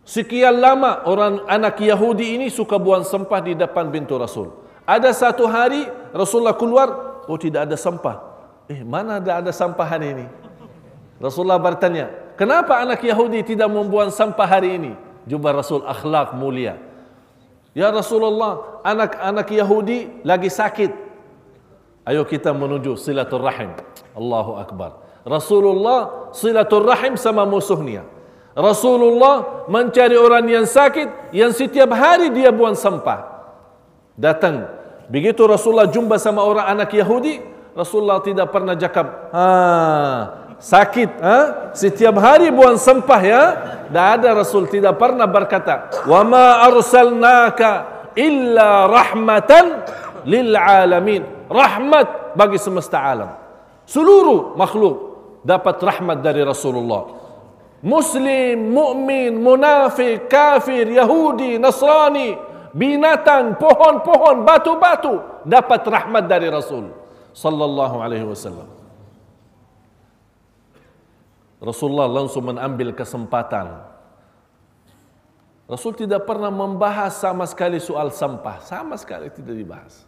Sekian 0.06 0.62
lama 0.62 1.02
orang 1.10 1.46
anak 1.50 1.82
Yahudi 1.82 2.38
ini 2.38 2.48
suka 2.54 2.78
buang 2.78 3.02
sampah 3.02 3.42
di 3.42 3.58
depan 3.58 3.90
pintu 3.90 4.22
Rasul. 4.22 4.54
Ada 4.86 5.10
satu 5.14 5.50
hari 5.50 5.90
Rasulullah 6.14 6.54
keluar, 6.54 7.22
oh 7.26 7.38
tidak 7.42 7.66
ada 7.66 7.78
sampah. 7.78 8.22
Eh 8.70 8.86
mana 8.86 9.18
ada 9.18 9.42
ada 9.42 9.52
sampah 9.54 9.86
hari 9.86 10.14
ini? 10.14 10.26
Rasulullah 11.18 11.58
bertanya, 11.58 12.14
kenapa 12.38 12.78
anak 12.78 13.02
Yahudi 13.02 13.42
tidak 13.42 13.70
membuang 13.70 14.14
sampah 14.14 14.46
hari 14.46 14.78
ini? 14.78 14.94
Jumpa 15.26 15.50
Rasul 15.58 15.82
akhlak 15.86 16.38
mulia. 16.38 16.78
Ya 17.74 17.90
Rasulullah, 17.90 18.82
anak-anak 18.86 19.50
Yahudi 19.50 20.22
lagi 20.22 20.50
sakit. 20.54 21.09
Ayo 22.10 22.26
kita 22.26 22.50
menuju 22.50 22.98
silaturrahim. 22.98 23.78
Allahu 24.18 24.58
Akbar. 24.58 24.98
Rasulullah 25.22 26.34
silaturrahim 26.34 27.14
sama 27.14 27.46
musuhnya. 27.46 28.02
Rasulullah 28.58 29.70
mencari 29.70 30.18
orang 30.18 30.42
yang 30.50 30.66
sakit 30.66 31.30
yang 31.30 31.54
setiap 31.54 31.94
hari 31.94 32.34
dia 32.34 32.50
buang 32.50 32.74
sampah. 32.74 33.46
Datang. 34.18 34.66
Begitu 35.06 35.46
Rasulullah 35.46 35.86
jumpa 35.86 36.18
sama 36.18 36.42
orang 36.42 36.66
anak 36.66 36.90
Yahudi, 36.98 37.46
Rasulullah 37.78 38.26
tidak 38.26 38.50
pernah 38.50 38.74
cakap, 38.74 39.30
ha, 39.30 39.48
sakit, 40.58 41.10
ha? 41.22 41.40
setiap 41.78 42.18
hari 42.18 42.50
buang 42.50 42.78
sampah 42.78 43.22
ya. 43.22 43.44
Tak 43.90 44.08
ada 44.22 44.30
Rasul 44.38 44.66
tidak 44.66 44.98
pernah 44.98 45.26
berkata, 45.26 45.90
wa 46.10 46.22
ma 46.26 46.66
arsalnaka 46.66 47.70
illa 48.18 48.90
rahmatan 48.90 49.66
lil 50.26 50.54
alamin. 50.58 51.39
Rahmat 51.50 52.38
bagi 52.38 52.62
semesta 52.62 53.02
alam. 53.02 53.34
Seluruh 53.90 54.54
makhluk 54.54 54.96
dapat 55.42 55.82
rahmat 55.82 56.22
dari 56.22 56.46
Rasulullah. 56.46 57.10
Muslim, 57.82 58.70
mukmin, 58.70 59.40
munafik, 59.42 60.30
kafir, 60.30 60.86
Yahudi, 60.86 61.58
Nasrani, 61.58 62.38
binatang, 62.76 63.58
pohon-pohon, 63.58 64.46
batu-batu 64.46 65.42
dapat 65.48 65.82
rahmat 65.90 66.30
dari 66.30 66.54
Rasul 66.54 66.92
sallallahu 67.34 67.98
alaihi 68.04 68.28
wasallam. 68.28 68.70
Rasulullah 71.60 72.08
langsung 72.08 72.46
mengambil 72.46 72.96
kesempatan. 72.96 73.84
Rasul 75.70 75.94
tidak 75.94 76.26
pernah 76.26 76.50
membahas 76.50 77.20
sama 77.20 77.46
sekali 77.46 77.78
soal 77.78 78.10
sampah, 78.10 78.64
sama 78.64 78.98
sekali 78.98 79.30
tidak 79.30 79.54
dibahas. 79.54 80.08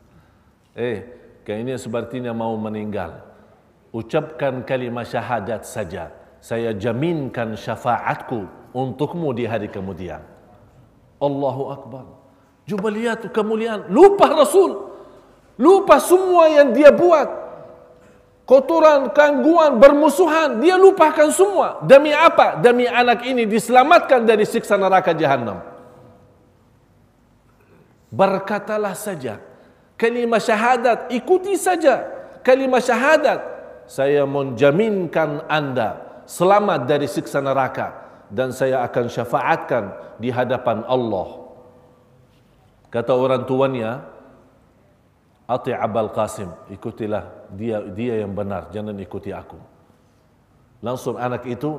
Eh, 0.74 1.21
kayaknya 1.44 1.76
sepertinya 1.78 2.32
mau 2.32 2.54
meninggal. 2.58 3.22
Ucapkan 3.92 4.64
kalimat 4.64 5.04
syahadat 5.04 5.68
saja. 5.68 6.16
Saya 6.42 6.74
jaminkan 6.74 7.54
syafaatku 7.60 8.48
untukmu 8.72 9.36
di 9.36 9.46
hari 9.46 9.68
kemudian. 9.68 10.24
Allahu 11.22 11.70
Akbar. 11.70 12.06
Cuba 12.66 12.88
lihat 12.90 13.30
kemuliaan. 13.30 13.92
Lupa 13.92 14.32
Rasul. 14.32 14.90
Lupa 15.60 16.02
semua 16.02 16.50
yang 16.50 16.74
dia 16.74 16.90
buat 16.90 17.30
kotoran, 18.50 19.14
gangguan, 19.14 19.78
bermusuhan, 19.78 20.60
dia 20.60 20.76
lupakan 20.76 21.30
semua. 21.30 21.80
Demi 21.86 22.12
apa? 22.12 22.58
Demi 22.58 22.90
anak 22.90 23.24
ini 23.24 23.46
diselamatkan 23.46 24.26
dari 24.26 24.48
siksa 24.48 24.76
neraka 24.76 25.14
jahanam. 25.14 25.62
Berkatalah 28.12 28.92
saja 28.92 29.51
kalimat 30.02 30.42
syahadat, 30.42 31.14
ikuti 31.14 31.54
saja 31.54 32.10
kalimat 32.42 32.82
syahadat. 32.82 33.38
Saya 33.86 34.26
menjaminkan 34.26 35.46
anda 35.46 36.02
selamat 36.26 36.90
dari 36.90 37.06
siksa 37.06 37.38
neraka 37.38 38.02
dan 38.34 38.50
saya 38.50 38.82
akan 38.82 39.06
syafaatkan 39.06 39.94
di 40.18 40.34
hadapan 40.34 40.82
Allah. 40.90 41.54
Kata 42.90 43.14
orang 43.14 43.46
tuanya, 43.46 44.10
Ati 45.46 45.76
Abul 45.76 46.10
Qasim, 46.16 46.50
ikutilah 46.72 47.52
dia 47.54 47.84
dia 47.94 48.24
yang 48.24 48.34
benar, 48.34 48.72
jangan 48.74 48.96
ikuti 48.98 49.30
aku. 49.36 49.60
Langsung 50.82 51.20
anak 51.20 51.46
itu 51.46 51.78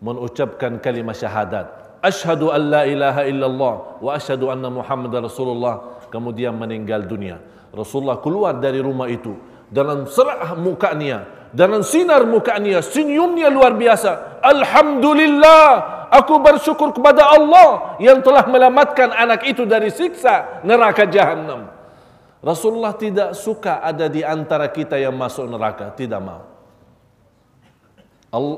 mengucapkan 0.00 0.80
kalimat 0.80 1.18
syahadat. 1.18 1.89
Ashhadu 2.00 2.48
an 2.48 2.72
la 2.72 2.82
ilaha 2.88 3.22
illallah 3.28 3.74
wa 4.00 4.10
ashhadu 4.16 4.48
anna 4.48 4.72
Muhammad 4.72 5.12
Rasulullah. 5.20 6.00
Kemudian 6.08 6.56
meninggal 6.56 7.04
dunia. 7.06 7.38
Rasulullah 7.70 8.18
keluar 8.18 8.58
dari 8.58 8.82
rumah 8.82 9.06
itu 9.06 9.36
dengan 9.70 10.02
serah 10.10 10.58
mukanya, 10.58 11.22
dengan 11.54 11.86
sinar 11.86 12.26
mukanya, 12.26 12.82
senyumnya 12.82 13.46
luar 13.46 13.78
biasa. 13.78 14.42
Alhamdulillah, 14.42 15.62
aku 16.10 16.42
bersyukur 16.42 16.90
kepada 16.90 17.30
Allah 17.30 17.94
yang 18.02 18.18
telah 18.18 18.42
melamatkan 18.50 19.14
anak 19.14 19.46
itu 19.46 19.62
dari 19.62 19.94
siksa 19.94 20.66
neraka 20.66 21.06
jahanam. 21.06 21.70
Rasulullah 22.42 22.96
tidak 22.98 23.38
suka 23.38 23.84
ada 23.84 24.10
di 24.10 24.26
antara 24.26 24.66
kita 24.66 24.98
yang 24.98 25.14
masuk 25.14 25.46
neraka, 25.46 25.94
tidak 25.94 26.18
mau. 26.18 26.42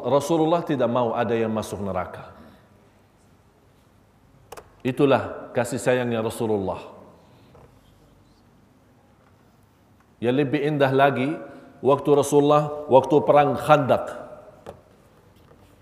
Rasulullah 0.08 0.64
tidak 0.64 0.88
mau 0.88 1.12
ada 1.12 1.36
yang 1.36 1.52
masuk 1.52 1.80
neraka. 1.84 2.32
Itulah 4.82 5.54
kasih 5.54 5.78
sayangnya 5.78 6.18
Rasulullah. 6.22 6.82
Yang 10.18 10.36
lebih 10.46 10.60
indah 10.62 10.90
lagi, 10.94 11.34
waktu 11.82 12.10
Rasulullah, 12.14 12.86
waktu 12.86 13.16
perang 13.26 13.58
Khandak. 13.58 14.06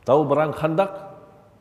Tahu 0.04 0.20
perang 0.24 0.52
Khandak? 0.52 0.92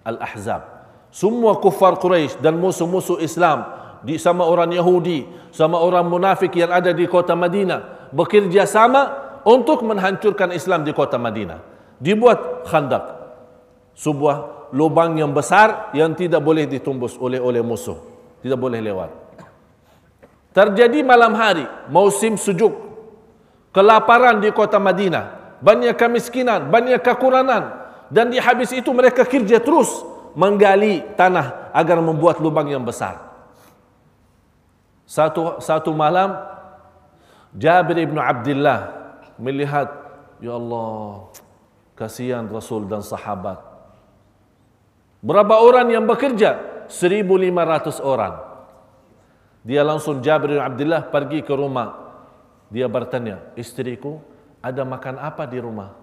Al-Ahzab. 0.03 0.79
Semua 1.11 1.59
kufar 1.59 1.99
Quraisy 1.99 2.39
dan 2.39 2.55
musuh-musuh 2.55 3.19
Islam 3.19 3.67
di 4.03 4.15
sama 4.15 4.47
orang 4.47 4.71
Yahudi, 4.71 5.27
sama 5.51 5.79
orang 5.79 6.07
munafik 6.07 6.55
yang 6.55 6.71
ada 6.71 6.95
di 6.95 7.03
kota 7.03 7.35
Madinah 7.35 8.11
bekerja 8.15 8.63
sama 8.63 9.11
untuk 9.43 9.83
menghancurkan 9.83 10.51
Islam 10.55 10.83
di 10.87 10.91
kota 10.95 11.19
Madinah. 11.19 11.59
Dibuat 11.99 12.63
khandak, 12.67 13.11
sebuah 13.97 14.58
lubang 14.71 15.17
yang 15.17 15.33
besar 15.33 15.93
yang 15.97 16.13
tidak 16.13 16.41
boleh 16.41 16.69
ditumbus 16.69 17.17
oleh 17.17 17.41
oleh 17.41 17.61
musuh, 17.63 17.97
tidak 18.41 18.59
boleh 18.59 18.79
lewat. 18.81 19.09
Terjadi 20.49 21.05
malam 21.05 21.37
hari, 21.37 21.65
musim 21.93 22.33
sejuk, 22.33 22.73
kelaparan 23.69 24.41
di 24.41 24.49
kota 24.49 24.81
Madinah, 24.81 25.57
banyak 25.61 25.93
kemiskinan, 25.93 26.73
banyak 26.73 26.97
kekurangan, 26.99 27.63
dan 28.09 28.33
di 28.33 28.41
habis 28.41 28.73
itu 28.73 28.89
mereka 28.89 29.23
kerja 29.23 29.61
terus 29.61 29.89
menggali 30.33 31.05
tanah 31.13 31.69
agar 31.73 32.01
membuat 32.01 32.41
lubang 32.41 32.65
yang 32.69 32.81
besar. 32.81 33.29
Satu 35.09 35.57
satu 35.61 35.89
malam 35.93 36.37
Jabir 37.57 38.05
ibn 38.05 38.21
Abdullah 38.21 38.93
melihat 39.41 39.89
ya 40.37 40.53
Allah 40.57 41.29
kasihan 41.97 42.45
Rasul 42.45 42.85
dan 42.85 43.01
sahabat. 43.01 43.68
Berapa 45.19 45.59
orang 45.59 45.91
yang 45.91 46.07
bekerja? 46.07 46.83
1500 46.87 47.99
orang. 48.01 48.33
Dia 49.61 49.83
langsung 49.83 50.23
Jabir 50.23 50.57
bin 50.57 50.63
Abdullah 50.63 51.05
pergi 51.11 51.43
ke 51.43 51.51
rumah. 51.53 52.09
Dia 52.71 52.87
bertanya, 52.87 53.51
istriku 53.59 54.23
ada 54.63 54.87
makan 54.87 55.19
apa 55.19 55.43
di 55.45 55.59
rumah? 55.59 55.93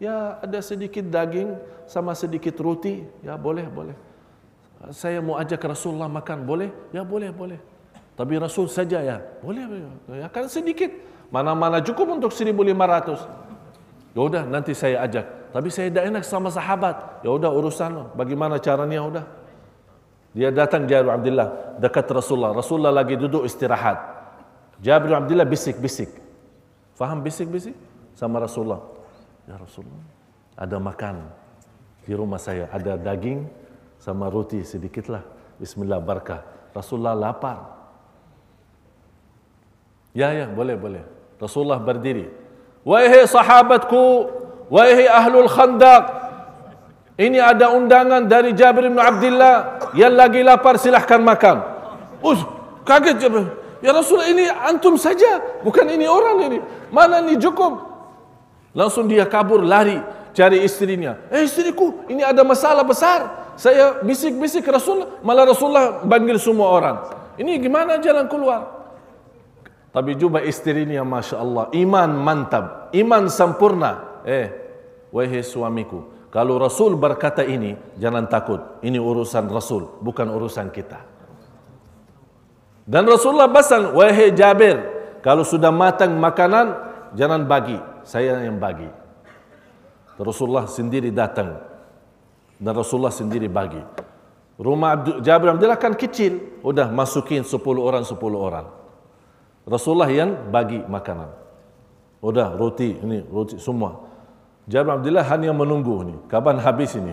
Ya 0.00 0.40
ada 0.40 0.58
sedikit 0.64 1.04
daging 1.06 1.54
sama 1.86 2.16
sedikit 2.16 2.56
roti. 2.58 3.04
Ya 3.22 3.36
boleh, 3.36 3.68
boleh. 3.68 3.96
Saya 4.90 5.20
mau 5.20 5.36
ajak 5.36 5.60
Rasulullah 5.60 6.08
makan, 6.08 6.48
boleh? 6.48 6.72
Ya 6.90 7.04
boleh, 7.04 7.28
boleh. 7.30 7.60
Tapi 8.16 8.36
Rasul 8.40 8.68
saja 8.68 9.00
ya. 9.00 9.20
Boleh, 9.44 9.64
ya 10.08 10.28
kan 10.28 10.48
sedikit. 10.48 10.88
Mana-mana 11.30 11.80
cukup 11.84 12.20
untuk 12.20 12.32
1500. 12.34 13.24
Ya 14.16 14.20
udah 14.20 14.42
nanti 14.48 14.74
saya 14.74 15.04
ajak. 15.06 15.39
Tapi 15.50 15.68
saya 15.68 15.90
tidak 15.90 16.04
enak 16.14 16.24
sama 16.26 16.48
sahabat. 16.50 17.22
Ya 17.26 17.30
udah 17.34 17.50
urusan 17.50 17.90
lo. 17.90 18.04
Bagaimana 18.14 18.62
caranya 18.62 19.02
udah. 19.02 19.24
Dia 20.30 20.54
datang 20.54 20.86
Jabir 20.86 21.10
Abdullah 21.10 21.78
dekat 21.82 22.06
Rasulullah. 22.06 22.54
Rasulullah 22.54 22.94
lagi 22.94 23.18
duduk 23.18 23.42
istirahat. 23.42 23.98
Jabir 24.78 25.10
Abdullah 25.12 25.44
bisik-bisik. 25.44 26.14
Faham 26.94 27.20
bisik-bisik 27.24 27.74
sama 28.14 28.38
Rasulullah. 28.38 28.84
Ya 29.48 29.58
Rasulullah, 29.58 30.04
ada 30.54 30.76
makan 30.78 31.26
di 32.06 32.12
rumah 32.14 32.38
saya, 32.38 32.70
ada 32.70 32.94
daging 32.94 33.48
sama 33.98 34.30
roti 34.30 34.62
sedikitlah. 34.62 35.26
Bismillah 35.58 35.98
barakah. 35.98 36.46
Rasulullah 36.70 37.18
lapar. 37.18 37.80
Ya, 40.14 40.30
ya, 40.34 40.46
boleh, 40.46 40.78
boleh. 40.78 41.02
Rasulullah 41.42 41.80
berdiri. 41.82 42.30
Wahai 42.86 43.26
sahabatku, 43.28 44.28
wahai 44.70 45.10
ahlul 45.10 45.50
khandaq, 45.50 46.02
ini 47.20 47.36
ada 47.36 47.74
undangan 47.74 48.24
dari 48.24 48.56
Jabir 48.56 48.88
bin 48.88 48.96
Abdullah 48.96 49.82
yang 49.92 50.16
lagi 50.16 50.40
lapar 50.40 50.80
silahkan 50.80 51.20
makan. 51.20 51.60
Us, 52.24 52.40
kaget 52.88 53.20
Jabir. 53.20 53.44
Ya 53.84 53.92
Rasul 53.96 54.24
ini 54.28 54.48
antum 54.48 54.96
saja, 54.96 55.60
bukan 55.60 55.84
ini 55.88 56.04
orang 56.08 56.36
ini. 56.48 56.58
Mana 56.88 57.20
ni 57.20 57.36
cukup? 57.36 57.80
Langsung 58.76 59.10
dia 59.10 59.26
kabur 59.26 59.64
lari 59.64 59.98
cari 60.36 60.62
istrinya. 60.62 61.16
Eh 61.32 61.44
istriku, 61.44 62.06
ini 62.06 62.22
ada 62.22 62.44
masalah 62.46 62.84
besar. 62.86 63.52
Saya 63.56 64.00
bisik-bisik 64.00 64.64
Rasul, 64.68 65.04
malah 65.20 65.48
Rasulullah 65.48 66.00
panggil 66.04 66.40
semua 66.40 66.68
orang. 66.72 66.96
Ini 67.36 67.60
gimana 67.60 68.00
jalan 68.00 68.28
keluar? 68.28 68.80
Tapi 69.90 70.14
jumpa 70.14 70.44
istrinya 70.46 71.02
Masya 71.02 71.36
Allah, 71.40 71.64
iman 71.72 72.10
mantap, 72.20 72.94
iman 72.94 73.26
sempurna. 73.26 74.22
Eh, 74.28 74.59
wahai 75.10 75.42
suamiku, 75.42 76.06
kalau 76.30 76.62
Rasul 76.62 76.94
berkata 76.94 77.42
ini, 77.42 77.74
jangan 77.98 78.30
takut. 78.30 78.78
Ini 78.86 79.02
urusan 79.02 79.50
Rasul, 79.50 79.98
bukan 79.98 80.30
urusan 80.30 80.70
kita. 80.70 81.02
Dan 82.86 83.06
Rasulullah 83.06 83.50
basan, 83.50 83.94
wahai 83.94 84.30
Jabir, 84.30 84.78
kalau 85.22 85.42
sudah 85.42 85.74
matang 85.74 86.14
makanan, 86.18 86.74
jangan 87.18 87.46
bagi, 87.46 87.78
saya 88.06 88.46
yang 88.46 88.62
bagi. 88.62 88.86
Rasulullah 90.20 90.68
sendiri 90.68 91.08
datang 91.10 91.56
dan 92.60 92.72
Rasulullah 92.76 93.12
sendiri 93.12 93.48
bagi. 93.48 93.80
Rumah 94.60 94.88
Abdul, 94.92 95.16
Jabir 95.24 95.48
Abdullah 95.56 95.80
kan 95.80 95.96
kecil, 95.96 96.60
udah 96.60 96.92
masukin 96.92 97.40
10 97.40 97.56
orang 97.80 98.04
10 98.04 98.20
orang. 98.36 98.68
Rasulullah 99.64 100.12
yang 100.12 100.52
bagi 100.52 100.84
makanan. 100.84 101.32
Udah 102.20 102.52
roti 102.52 103.00
ini 103.00 103.24
roti 103.24 103.56
semua. 103.56 104.09
Jabir 104.70 105.02
Abdullah 105.02 105.26
hanya 105.26 105.50
menunggu 105.50 106.06
ni, 106.06 106.14
kapan 106.30 106.62
habis 106.62 106.94
ini? 106.94 107.10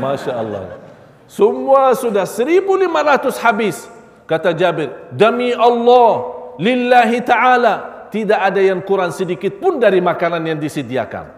Masya 0.00 0.32
Allah. 0.32 0.80
Semua 1.28 1.92
sudah 1.92 2.24
1500 2.24 3.36
habis. 3.44 3.84
Kata 4.24 4.56
Jabir, 4.56 5.12
demi 5.12 5.52
Allah, 5.52 6.32
lillahi 6.56 7.20
ta'ala, 7.20 8.08
tidak 8.08 8.40
ada 8.40 8.64
yang 8.64 8.80
kurang 8.80 9.12
sedikit 9.12 9.60
pun 9.60 9.76
dari 9.76 10.00
makanan 10.00 10.40
yang 10.40 10.56
disediakan. 10.56 11.36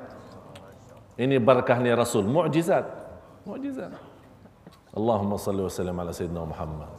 Ini 1.19 1.43
barakahnya 1.43 1.99
Rasul, 1.99 2.31
mu'jizat. 2.31 2.87
Mu'jizat. 3.43 3.91
Allahumma 4.95 5.43
salli 5.43 5.67
wa 5.67 5.73
sallim 5.75 5.97
ala 5.99 6.15
Sayyidina 6.15 6.47
Muhammad. 6.47 6.91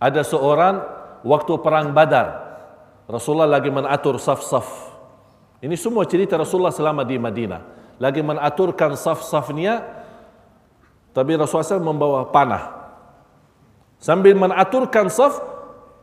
Ada 0.00 0.24
seorang 0.24 0.80
waktu 1.20 1.52
perang 1.60 1.92
badar, 1.92 2.56
Rasulullah 3.04 3.60
lagi 3.60 3.68
menatur 3.68 4.16
saf-saf. 4.16 4.93
Ini 5.64 5.80
semua 5.80 6.04
cerita 6.04 6.36
Rasulullah 6.36 6.76
selama 6.76 7.08
di 7.08 7.16
Madinah. 7.16 7.64
Lagi 7.96 8.20
menaturkan 8.20 8.92
saf-safnya, 9.00 9.80
tapi 11.16 11.40
Rasulullah 11.40 11.80
SAW 11.80 11.88
membawa 11.88 12.28
panah. 12.28 12.92
Sambil 13.96 14.36
menaturkan 14.36 15.08
saf, 15.08 15.40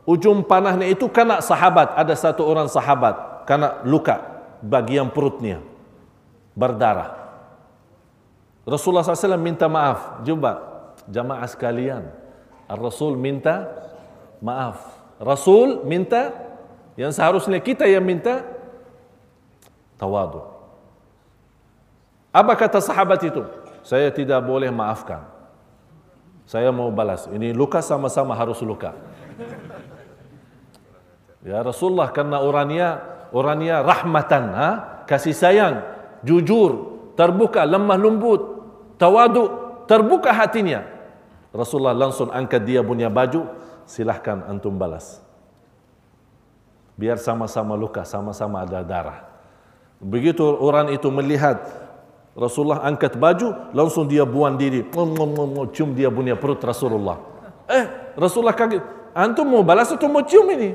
ujung 0.02 0.42
panahnya 0.42 0.90
itu 0.90 1.06
kena 1.06 1.38
sahabat. 1.38 1.94
Ada 1.94 2.18
satu 2.18 2.42
orang 2.42 2.66
sahabat 2.66 3.46
kena 3.46 3.86
luka 3.86 4.18
bagian 4.66 5.06
perutnya. 5.14 5.62
Berdarah. 6.58 7.22
Rasulullah 8.66 9.06
SAW 9.06 9.38
minta 9.38 9.70
maaf. 9.70 10.26
Jumpa 10.26 10.58
jamaah 11.06 11.46
sekalian. 11.46 12.10
Rasul 12.66 13.14
minta 13.14 13.70
maaf. 14.42 14.90
Rasul 15.22 15.86
minta 15.86 16.34
yang 16.98 17.14
seharusnya 17.14 17.62
kita 17.62 17.86
yang 17.86 18.02
minta 18.02 18.51
tawadu. 20.02 20.42
Apa 22.34 22.58
kata 22.58 22.82
sahabat 22.82 23.22
itu? 23.22 23.46
Saya 23.86 24.10
tidak 24.10 24.42
boleh 24.42 24.66
maafkan. 24.74 25.22
Saya 26.42 26.74
mau 26.74 26.90
balas. 26.90 27.30
Ini 27.30 27.54
luka 27.54 27.78
sama-sama 27.78 28.34
harus 28.34 28.58
luka. 28.66 28.98
Ya 31.46 31.62
Rasulullah 31.62 32.10
karena 32.10 32.42
orangnya 32.42 33.02
orangnya 33.30 33.82
rahmatan, 33.82 34.44
ha? 34.54 34.70
kasih 35.06 35.34
sayang, 35.34 35.82
jujur, 36.22 36.98
terbuka, 37.14 37.62
lemah 37.66 37.98
lembut, 37.98 38.42
tawadu, 38.98 39.50
terbuka 39.86 40.30
hatinya. 40.30 40.86
Rasulullah 41.50 41.96
langsung 41.96 42.30
angkat 42.30 42.62
dia 42.64 42.80
punya 42.80 43.10
baju, 43.10 43.48
silahkan 43.84 44.46
antum 44.46 44.74
balas. 44.78 45.20
Biar 46.94 47.18
sama-sama 47.18 47.74
luka, 47.74 48.06
sama-sama 48.06 48.62
ada 48.62 48.84
darah. 48.84 49.31
Begitu 50.02 50.42
orang 50.42 50.90
itu 50.90 51.06
melihat 51.14 51.62
Rasulullah 52.34 52.82
angkat 52.82 53.14
baju, 53.14 53.70
langsung 53.70 54.10
dia 54.10 54.26
buang 54.26 54.58
diri. 54.58 54.82
Cium 55.70 55.94
dia 55.94 56.10
punya 56.10 56.34
perut 56.34 56.58
Rasulullah. 56.58 57.22
Eh, 57.70 58.16
Rasulullah 58.18 58.56
kaget. 58.56 58.82
Antum 59.12 59.46
mau 59.46 59.62
balas 59.62 59.92
atau 59.92 60.08
mau 60.08 60.24
cium 60.24 60.48
ini? 60.50 60.72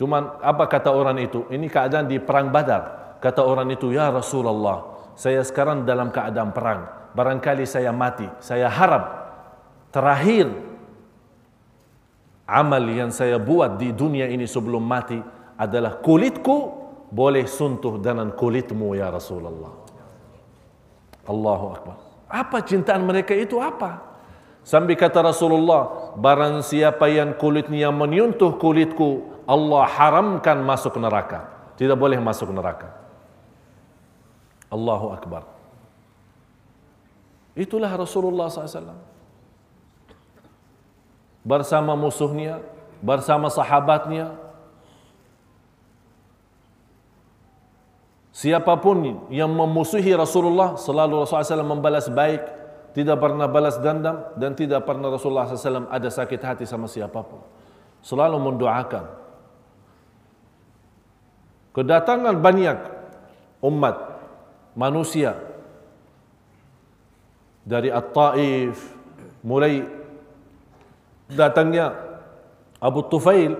Cuman 0.00 0.40
apa 0.40 0.64
kata 0.66 0.90
orang 0.90 1.20
itu? 1.22 1.44
Ini 1.52 1.68
keadaan 1.68 2.08
di 2.08 2.18
perang 2.18 2.48
badar. 2.50 3.14
Kata 3.22 3.46
orang 3.46 3.70
itu, 3.70 3.94
Ya 3.94 4.10
Rasulullah, 4.10 5.12
saya 5.14 5.44
sekarang 5.44 5.86
dalam 5.86 6.10
keadaan 6.10 6.50
perang. 6.50 6.90
Barangkali 7.12 7.68
saya 7.68 7.92
mati. 7.92 8.26
Saya 8.40 8.66
harap 8.66 9.04
terakhir 9.92 10.48
amal 12.48 12.82
yang 12.88 13.12
saya 13.12 13.36
buat 13.36 13.76
di 13.76 13.92
dunia 13.92 14.26
ini 14.26 14.48
sebelum 14.48 14.80
mati 14.80 15.20
adalah 15.56 16.00
kulitku 16.00 16.82
boleh 17.12 17.44
suntuh 17.44 18.00
dengan 18.00 18.32
kulitmu 18.32 18.96
ya 18.96 19.12
Rasulullah. 19.12 19.72
Allahu 21.28 21.66
Akbar. 21.76 21.96
Apa 22.32 22.64
cintaan 22.64 23.04
mereka 23.04 23.36
itu 23.36 23.60
apa? 23.60 24.00
Sambil 24.64 24.94
kata 24.96 25.20
Rasulullah, 25.20 26.14
barang 26.16 26.62
siapa 26.62 27.10
yang 27.10 27.34
kulitnya 27.36 27.90
menyentuh 27.92 28.56
kulitku, 28.56 29.42
Allah 29.44 29.84
haramkan 29.90 30.62
masuk 30.62 30.96
neraka. 30.96 31.50
Tidak 31.76 31.98
boleh 31.98 32.16
masuk 32.16 32.48
neraka. 32.54 32.94
Allahu 34.72 35.12
Akbar. 35.12 35.44
Itulah 37.52 37.92
Rasulullah 37.92 38.48
SAW. 38.48 38.96
Bersama 41.44 41.92
musuhnya, 41.98 42.64
bersama 43.04 43.52
sahabatnya, 43.52 44.32
Siapapun 48.42 49.30
yang 49.30 49.54
memusuhi 49.54 50.10
Rasulullah 50.18 50.74
selalu 50.74 51.22
Rasulullah 51.22 51.62
SAW 51.62 51.78
membalas 51.78 52.10
baik, 52.10 52.42
tidak 52.90 53.22
pernah 53.22 53.46
balas 53.46 53.78
dendam 53.78 54.34
dan 54.34 54.58
tidak 54.58 54.82
pernah 54.82 55.14
Rasulullah 55.14 55.46
SAW 55.46 55.86
ada 55.86 56.10
sakit 56.10 56.42
hati 56.42 56.64
sama 56.66 56.90
siapapun. 56.90 57.38
Selalu 58.02 58.42
mendoakan. 58.42 59.04
Kedatangan 61.70 62.34
banyak 62.42 62.78
umat 63.62 63.96
manusia 64.74 65.38
dari 67.62 67.94
At-Taif 67.94 68.74
mulai 69.46 69.86
datangnya 71.30 71.94
Abu 72.82 73.06
Tufail 73.06 73.54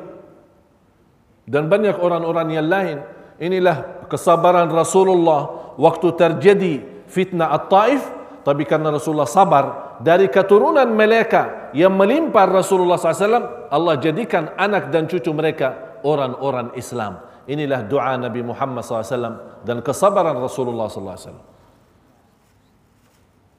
dan 1.46 1.70
banyak 1.70 2.02
orang-orang 2.02 2.48
yang 2.50 2.66
lain 2.66 2.98
inilah 3.38 4.01
kesabaran 4.12 4.68
Rasulullah 4.68 5.72
waktu 5.80 6.12
terjadi 6.12 6.74
fitnah 7.08 7.48
At-Taif 7.56 8.04
tapi 8.44 8.68
karena 8.68 8.92
Rasulullah 8.92 9.24
sabar 9.24 9.96
dari 10.04 10.28
keturunan 10.28 10.84
mereka 10.92 11.72
yang 11.72 11.96
melimpah 11.96 12.44
Rasulullah 12.44 13.00
SAW 13.00 13.72
Allah 13.72 13.94
jadikan 13.96 14.52
anak 14.60 14.92
dan 14.92 15.08
cucu 15.08 15.32
mereka 15.32 15.96
orang-orang 16.04 16.74
Islam. 16.76 17.22
Inilah 17.48 17.86
doa 17.86 18.14
Nabi 18.20 18.44
Muhammad 18.44 18.84
SAW 18.84 19.64
dan 19.64 19.80
kesabaran 19.80 20.36
Rasulullah 20.36 20.86
SAW 20.86 21.40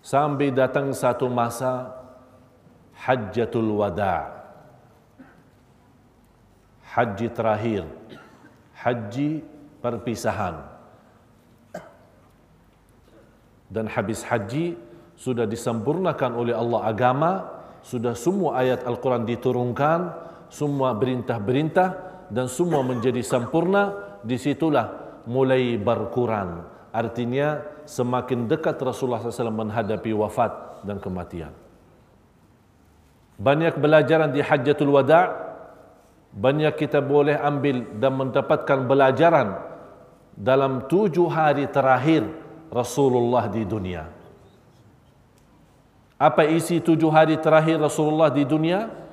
sampai 0.04 0.52
datang 0.52 0.92
satu 0.92 1.32
masa 1.32 1.92
Hajjatul 2.94 3.72
Wada' 3.74 4.44
Haji 6.94 7.28
terakhir. 7.34 7.90
Haji 8.78 9.42
perpisahan. 9.84 10.64
Dan 13.68 13.92
habis 13.92 14.24
haji 14.24 14.80
sudah 15.20 15.44
disempurnakan 15.44 16.32
oleh 16.40 16.56
Allah 16.56 16.82
agama, 16.88 17.32
sudah 17.84 18.16
semua 18.16 18.64
ayat 18.64 18.88
Al-Quran 18.88 19.28
diturunkan, 19.28 20.00
semua 20.48 20.96
berintah-berintah 20.96 21.90
dan 22.32 22.48
semua 22.48 22.80
menjadi 22.80 23.20
sempurna, 23.20 23.92
disitulah 24.24 25.20
mulai 25.28 25.76
berkurang. 25.76 26.64
Artinya 26.94 27.60
semakin 27.84 28.48
dekat 28.48 28.80
Rasulullah 28.80 29.20
SAW 29.20 29.52
menghadapi 29.52 30.14
wafat 30.16 30.86
dan 30.86 31.02
kematian. 31.02 31.52
Banyak 33.42 33.82
belajaran 33.82 34.30
di 34.30 34.46
Hajjatul 34.46 34.94
Wada' 34.94 35.44
banyak 36.34 36.74
kita 36.78 37.02
boleh 37.02 37.38
ambil 37.38 37.86
dan 37.98 38.14
mendapatkan 38.18 38.86
belajaran 38.86 39.73
dalam 40.34 40.86
tujuh 40.90 41.30
hari 41.30 41.70
terakhir 41.70 42.26
Rasulullah 42.74 43.46
di 43.50 43.64
dunia. 43.66 44.10
Apa 46.18 46.48
isi 46.48 46.80
tujuh 46.80 47.12
hari 47.12 47.38
terakhir 47.38 47.78
Rasulullah 47.78 48.32
di 48.32 48.48
dunia? 48.48 49.04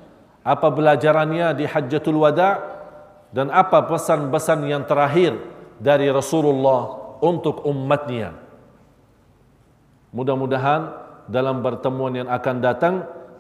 apa 0.41 0.73
belajarannya 0.73 1.53
di 1.57 1.65
Hajjatul 1.69 2.21
Wada 2.21 2.61
dan 3.31 3.53
apa 3.53 3.85
pesan-pesan 3.85 4.67
yang 4.67 4.83
terakhir 4.89 5.37
dari 5.79 6.09
Rasulullah 6.09 7.17
untuk 7.21 7.63
umatnya. 7.69 8.35
Mudah-mudahan 10.11 10.91
dalam 11.31 11.63
pertemuan 11.63 12.17
yang 12.17 12.29
akan 12.29 12.57
datang 12.59 12.95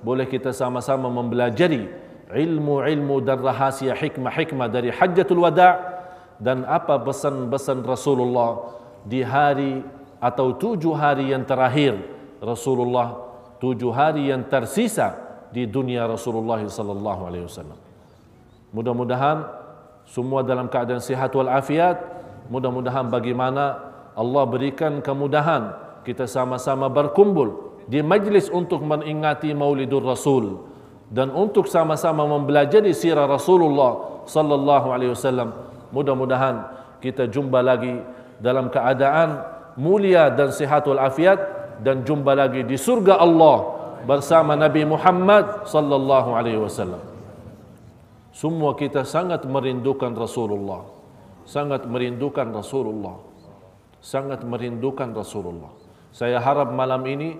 boleh 0.04 0.28
kita 0.28 0.54
sama-sama 0.54 1.10
mempelajari 1.10 1.90
ilmu-ilmu 2.30 3.18
dan 3.26 3.42
rahasia 3.42 3.96
hikmah-hikmah 3.96 4.70
dari 4.70 4.94
Hajjatul 4.94 5.42
Wada 5.42 5.98
dan 6.40 6.64
apa 6.64 6.96
pesan-pesan 7.04 7.84
Rasulullah 7.84 8.80
di 9.04 9.20
hari 9.20 9.84
atau 10.20 10.56
tujuh 10.56 10.92
hari 10.96 11.32
yang 11.32 11.44
terakhir 11.44 12.00
Rasulullah 12.40 13.30
tujuh 13.60 13.92
hari 13.92 14.32
yang 14.32 14.48
tersisa 14.48 15.14
di 15.52 15.68
dunia 15.68 16.08
Rasulullah 16.08 16.58
sallallahu 16.64 17.22
alaihi 17.28 17.44
wasallam. 17.44 17.78
Mudah-mudahan 18.72 19.44
semua 20.08 20.40
dalam 20.40 20.66
keadaan 20.72 21.04
sihat 21.04 21.30
wal 21.36 21.52
afiat. 21.52 22.00
Mudah-mudahan 22.50 23.06
bagaimana 23.12 23.78
Allah 24.16 24.42
berikan 24.48 24.98
kemudahan 25.04 25.76
kita 26.02 26.26
sama-sama 26.26 26.90
berkumpul 26.90 27.78
di 27.86 28.02
majlis 28.02 28.50
untuk 28.50 28.82
mengingati 28.82 29.54
Maulidur 29.54 30.02
Rasul 30.02 30.66
dan 31.10 31.30
untuk 31.30 31.66
sama-sama 31.66 32.26
mempelajari 32.26 32.94
sirah 32.94 33.26
Rasulullah 33.26 34.24
sallallahu 34.26 34.88
alaihi 34.90 35.12
wasallam. 35.14 35.50
Mudah-mudahan 35.90 36.66
kita 37.02 37.26
jumpa 37.26 37.60
lagi 37.62 37.98
dalam 38.38 38.70
keadaan 38.70 39.42
mulia 39.76 40.30
dan 40.32 40.54
sihat 40.54 40.86
wal 40.86 41.02
afiat 41.02 41.38
dan 41.80 42.04
jumpa 42.04 42.36
lagi 42.36 42.64
di 42.64 42.76
surga 42.76 43.18
Allah 43.18 43.80
bersama 44.04 44.56
Nabi 44.56 44.84
Muhammad 44.88 45.68
sallallahu 45.68 46.30
alaihi 46.36 46.60
wasallam. 46.60 47.00
Semua 48.30 48.78
kita 48.78 49.02
sangat 49.02 49.42
merindukan 49.44 50.14
Rasulullah. 50.14 50.86
Sangat 51.44 51.82
merindukan 51.84 52.46
Rasulullah. 52.54 53.18
Sangat 53.98 54.46
merindukan 54.46 55.10
Rasulullah. 55.12 55.72
Saya 56.14 56.38
harap 56.38 56.70
malam 56.72 57.02
ini 57.10 57.36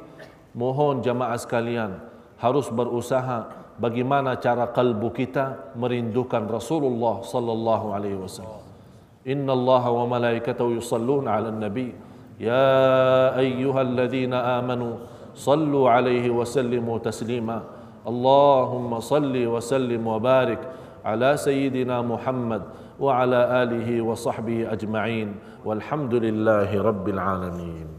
mohon 0.53 1.01
jamaah 1.01 1.39
sekalian 1.39 2.03
harus 2.41 2.67
berusaha 2.73 3.60
bagaimana 3.81 4.37
cara 4.37 4.69
kalbu 4.69 5.11
kita 5.16 5.73
merindukan 5.75 6.45
Rasulullah 6.47 7.25
sallallahu 7.25 7.87
alaihi 7.97 8.21
wasallam. 8.21 8.62
Inna 9.25 9.57
Allah 9.57 9.85
wa 9.88 10.05
malaikatahu 10.05 10.77
yusalluna 10.77 11.37
'alan 11.37 11.61
nabi 11.61 11.97
ya 12.37 13.33
ayyuhalladzina 13.37 14.61
amanu 14.61 15.01
sallu 15.33 15.88
alaihi 15.88 16.29
wa 16.29 16.45
sallimu 16.45 17.01
taslima. 17.01 17.64
Allahumma 18.01 19.05
salli 19.05 19.45
wa 19.45 19.61
sallim 19.61 20.01
wa 20.01 20.16
barik 20.16 20.61
ala 21.05 21.37
sayyidina 21.37 22.01
Muhammad 22.01 22.64
wa 22.97 23.16
ala 23.21 23.64
alihi 23.64 24.01
wa 24.01 24.16
sahbihi 24.16 24.69
ajma'in 24.69 25.37
walhamdulillahi 25.64 26.81
rabbil 26.81 27.21
alamin. 27.21 27.89